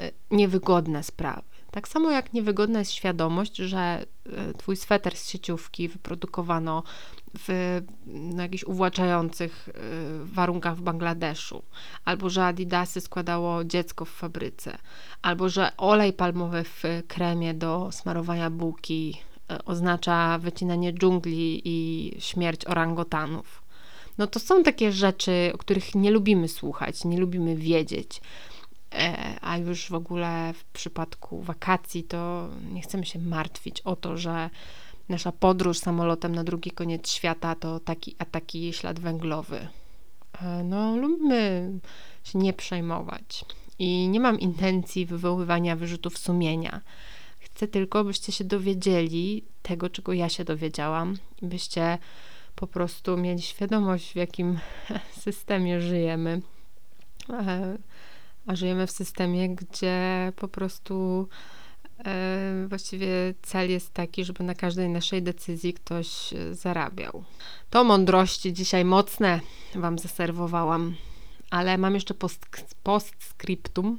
e, 0.01 0.11
niewygodne 0.31 1.03
sprawy. 1.03 1.42
Tak 1.70 1.88
samo 1.88 2.11
jak 2.11 2.33
niewygodna 2.33 2.79
jest 2.79 2.92
świadomość, 2.92 3.57
że 3.57 3.79
e, 3.79 4.55
twój 4.55 4.77
sweter 4.77 5.16
z 5.16 5.29
sieciówki 5.29 5.88
wyprodukowano 5.88 6.83
w 7.38 7.81
no, 8.07 8.42
jakichś 8.42 8.64
uwłaczających 8.64 9.68
e, 9.68 9.72
warunkach 10.25 10.77
w 10.77 10.83
Bangladeszu, 10.83 11.62
albo 12.05 12.31
że 12.31 12.44
Adidasy 12.44 13.01
składało 13.01 13.64
dziecko 13.64 14.05
w 14.05 14.11
fabryce, 14.11 14.79
albo 15.22 15.49
że 15.49 15.77
olej 15.77 16.12
palmowy 16.12 16.64
w 16.64 16.83
kremie 17.09 17.55
do 17.55 17.92
smarowania 17.92 18.51
bułki 18.51 19.20
e, 19.51 19.64
oznacza 19.64 20.38
wycinanie 20.38 20.92
dżungli 20.92 21.62
i 21.64 22.12
śmierć 22.20 22.64
orangotanów. 22.64 23.62
No 24.18 24.27
to 24.27 24.40
są 24.40 24.62
takie 24.62 24.92
rzeczy, 24.92 25.51
o 25.55 25.59
których 25.59 25.94
nie 25.94 26.11
lubimy 26.11 26.49
słuchać, 26.49 27.05
nie 27.05 27.18
lubimy 27.18 27.57
wiedzieć. 27.57 28.20
E, 28.94 29.38
a 29.40 29.59
już 29.59 29.88
w 29.88 29.94
ogóle 29.94 30.53
w 30.53 30.64
przypadku 30.64 31.42
wakacji 31.42 32.05
to 32.05 32.49
nie 32.72 32.83
chcemy 32.83 33.07
się 33.07 33.18
martwić 33.18 33.81
o 33.81 33.96
to, 33.96 34.16
że 34.16 34.51
nasza 35.09 35.33
podróż 35.33 35.79
samolotem 35.79 36.35
na 36.35 36.45
drugi 36.45 36.71
koniec 36.71 37.11
świata 37.11 37.55
to 37.55 37.81
taki 37.81 38.16
a 38.19 38.25
taki 38.25 38.73
ślad 38.73 39.01
węglowy. 39.01 39.69
E, 40.42 40.64
no, 40.64 40.97
lubimy 40.97 41.71
się 42.25 42.38
nie 42.38 42.53
przejmować. 42.53 43.45
I 43.79 44.09
nie 44.09 44.21
mam 44.21 44.40
intencji 44.40 45.07
wywoływania 45.07 45.77
wyrzutów 45.77 46.19
sumienia. 46.19 46.81
Chcę 47.38 47.69
tylko, 47.69 48.05
byście 48.05 48.33
się 48.33 48.45
dowiedzieli 48.45 49.45
tego, 49.62 49.90
czego 49.90 50.12
ja 50.12 50.29
się 50.29 50.45
dowiedziałam, 50.45 51.16
byście 51.42 51.99
po 52.55 52.66
prostu 52.66 53.16
mieli 53.16 53.42
świadomość, 53.42 54.12
w 54.12 54.16
jakim 54.16 54.59
systemie 55.25 55.81
żyjemy. 55.81 56.42
E, 57.31 57.79
a 58.47 58.57
żyjemy 58.57 58.87
w 58.87 58.90
systemie, 58.90 59.49
gdzie 59.49 60.33
po 60.37 60.49
prostu 60.49 61.29
właściwie 62.68 63.35
cel 63.42 63.70
jest 63.70 63.94
taki, 63.94 64.24
żeby 64.24 64.44
na 64.44 64.54
każdej 64.54 64.88
naszej 64.88 65.22
decyzji 65.22 65.74
ktoś 65.74 66.32
e, 66.32 66.54
zarabiał. 66.54 67.24
To 67.70 67.85
mądrości 67.85 68.52
dzisiaj 68.52 68.85
mocne 68.85 69.40
Wam 69.74 69.98
zaserwowałam, 69.98 70.94
ale 71.50 71.78
mam 71.78 71.94
jeszcze 71.94 72.14
post, 72.14 72.46
postscriptum. 72.82 73.98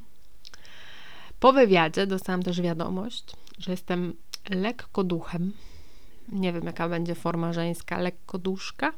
Po 1.39 1.53
wywiadzie 1.53 2.07
dostałam 2.07 2.43
też 2.43 2.61
wiadomość, 2.61 3.25
że 3.59 3.71
jestem 3.71 4.13
lekko 4.49 5.03
duchem. 5.03 5.53
Nie 6.29 6.53
wiem, 6.53 6.65
jaka 6.65 6.89
będzie 6.89 7.15
forma 7.15 7.53
żeńska, 7.53 7.97
lekko 7.97 8.37
duszka 8.37 8.93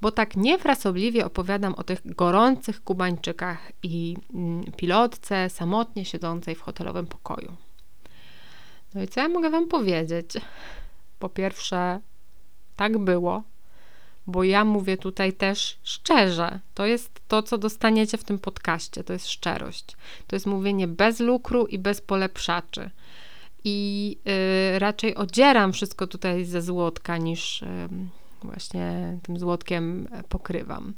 bo 0.00 0.10
tak 0.10 0.36
niefrasobliwie 0.36 1.26
opowiadam 1.26 1.74
o 1.74 1.82
tych 1.82 2.14
gorących 2.14 2.84
Kubańczykach 2.84 3.72
i 3.82 4.16
mm, 4.34 4.64
pilotce 4.76 5.50
samotnie 5.50 6.04
siedzącej 6.04 6.54
w 6.54 6.60
hotelowym 6.60 7.06
pokoju. 7.06 7.56
No 8.96 9.02
i 9.02 9.08
co 9.08 9.20
ja 9.20 9.28
mogę 9.28 9.50
Wam 9.50 9.68
powiedzieć? 9.68 10.32
Po 11.18 11.28
pierwsze, 11.28 12.00
tak 12.76 12.98
było, 12.98 13.42
bo 14.26 14.44
ja 14.44 14.64
mówię 14.64 14.96
tutaj 14.96 15.32
też 15.32 15.78
szczerze. 15.82 16.60
To 16.74 16.86
jest 16.86 17.10
to, 17.28 17.42
co 17.42 17.58
dostaniecie 17.58 18.18
w 18.18 18.24
tym 18.24 18.38
podcaście, 18.38 19.04
to 19.04 19.12
jest 19.12 19.28
szczerość. 19.28 19.84
To 20.26 20.36
jest 20.36 20.46
mówienie 20.46 20.88
bez 20.88 21.20
lukru 21.20 21.66
i 21.66 21.78
bez 21.78 22.00
polepszaczy. 22.00 22.90
I 23.64 24.18
yy, 24.72 24.78
raczej 24.78 25.14
odzieram 25.14 25.72
wszystko 25.72 26.06
tutaj 26.06 26.44
ze 26.44 26.62
złotka 26.62 27.16
niż. 27.16 27.62
Yy, 27.62 27.68
właśnie 28.42 29.18
tym 29.22 29.38
złotkiem 29.38 30.08
pokrywam. 30.28 30.94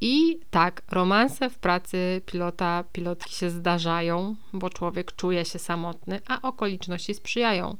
I 0.00 0.38
tak, 0.50 0.82
romanse 0.90 1.50
w 1.50 1.58
pracy 1.58 2.22
pilota, 2.26 2.84
pilotki 2.92 3.34
się 3.34 3.50
zdarzają, 3.50 4.36
bo 4.52 4.70
człowiek 4.70 5.14
czuje 5.14 5.44
się 5.44 5.58
samotny, 5.58 6.20
a 6.28 6.42
okoliczności 6.42 7.14
sprzyjają. 7.14 7.76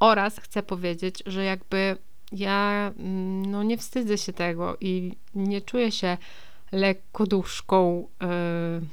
Oraz 0.00 0.40
chcę 0.40 0.62
powiedzieć, 0.62 1.22
że 1.26 1.44
jakby 1.44 1.96
ja 2.32 2.92
mm, 2.98 3.50
no 3.50 3.62
nie 3.62 3.78
wstydzę 3.78 4.18
się 4.18 4.32
tego 4.32 4.76
i 4.80 5.12
nie 5.34 5.60
czuję 5.60 5.92
się 5.92 6.16
lekko 6.72 7.26
duszką, 7.26 8.08
yy, 8.20 8.28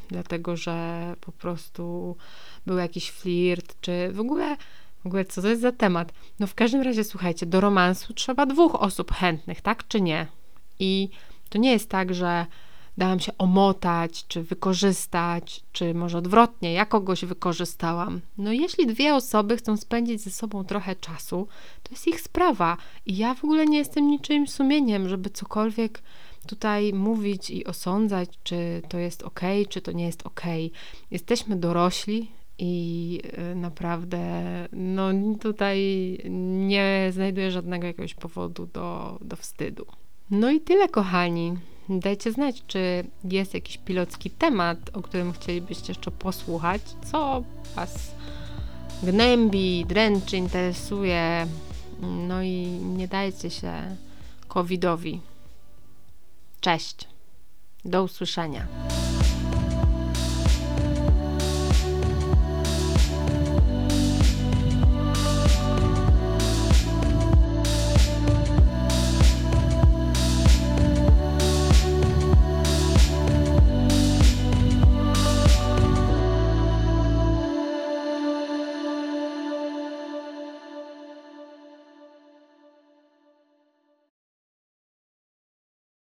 dlatego 0.08 0.58
że 0.58 1.16
po 1.22 1.32
prostu 1.32 2.16
był 2.66 2.78
jakiś 2.78 3.12
flirt, 3.12 3.76
czy 3.82 4.12
w 4.12 4.20
ogóle, 4.20 4.58
w 5.04 5.08
ogóle 5.08 5.26
co 5.26 5.42
to 5.42 5.48
jest 5.48 5.62
za 5.62 5.72
temat? 5.72 6.14
No 6.40 6.48
w 6.48 6.56
każdym 6.56 6.82
razie, 6.82 7.04
słuchajcie, 7.04 7.46
do 7.46 7.62
romansu 7.62 8.14
trzeba 8.14 8.46
dwóch 8.46 8.76
osób 8.76 9.12
chętnych, 9.12 9.62
tak 9.62 9.88
czy 9.88 10.02
nie? 10.02 10.28
I 10.80 11.10
to 11.52 11.58
nie 11.58 11.72
jest 11.72 11.90
tak, 11.90 12.14
że 12.14 12.46
dałam 12.98 13.20
się 13.20 13.32
omotać, 13.38 14.28
czy 14.28 14.44
wykorzystać, 14.44 15.64
czy 15.72 15.94
może 15.94 16.18
odwrotnie, 16.18 16.74
ja 16.74 16.86
kogoś 16.86 17.26
wykorzystałam. 17.26 18.22
No 18.38 18.52
jeśli 18.52 18.88
dwie 18.88 19.16
osoby 19.16 19.58
chcą 19.58 19.78
spędzić 19.78 20.22
ze 20.22 20.30
sobą 20.30 20.64
trochę 20.64 20.96
czasu, 20.96 21.48
to 21.84 21.92
jest 21.92 22.08
ich 22.08 22.22
sprawa. 22.22 22.78
I 23.06 23.18
ja 23.18 23.34
w 23.34 23.44
ogóle 23.44 23.66
nie 23.66 23.78
jestem 23.78 24.08
niczym 24.08 24.48
sumieniem, 24.48 25.10
żeby 25.10 25.30
cokolwiek 25.30 26.02
tutaj 26.48 26.94
mówić 26.94 27.50
i 27.50 27.66
osądzać, 27.66 28.30
czy 28.44 28.82
to 28.90 28.98
jest 28.98 29.24
ok, 29.24 29.42
czy 29.70 29.82
to 29.82 29.92
nie 29.92 30.06
jest 30.06 30.28
ok. 30.28 30.42
Jesteśmy 31.12 31.56
dorośli, 31.56 32.32
i 32.64 33.22
y, 33.52 33.56
naprawdę, 33.56 34.20
no 34.74 35.10
tutaj 35.40 35.80
nie 36.60 37.10
znajduję 37.12 37.52
żadnego 37.52 37.88
jakiegoś 37.88 38.14
powodu 38.14 38.66
do, 38.66 39.18
do 39.22 39.36
wstydu. 39.36 39.86
No 40.32 40.52
i 40.52 40.60
tyle, 40.62 40.88
kochani. 40.88 41.58
Dajcie 41.90 42.32
znać, 42.32 42.64
czy 42.68 43.04
jest 43.24 43.54
jakiś 43.54 43.78
pilotski 43.78 44.30
temat, 44.30 44.78
o 44.94 45.02
którym 45.02 45.34
chcielibyście 45.34 45.88
jeszcze 45.88 46.12
posłuchać, 46.12 46.82
co 47.12 47.44
Was 47.76 48.12
gnębi, 49.04 49.86
dręczy, 49.88 50.38
interesuje. 50.38 51.48
No 52.02 52.42
i 52.42 52.66
nie 52.98 53.08
dajcie 53.08 53.50
się 53.50 53.74
covidowi. 54.48 55.22
Cześć. 56.62 57.08
Do 57.86 58.04
usłyszenia. 58.04 58.68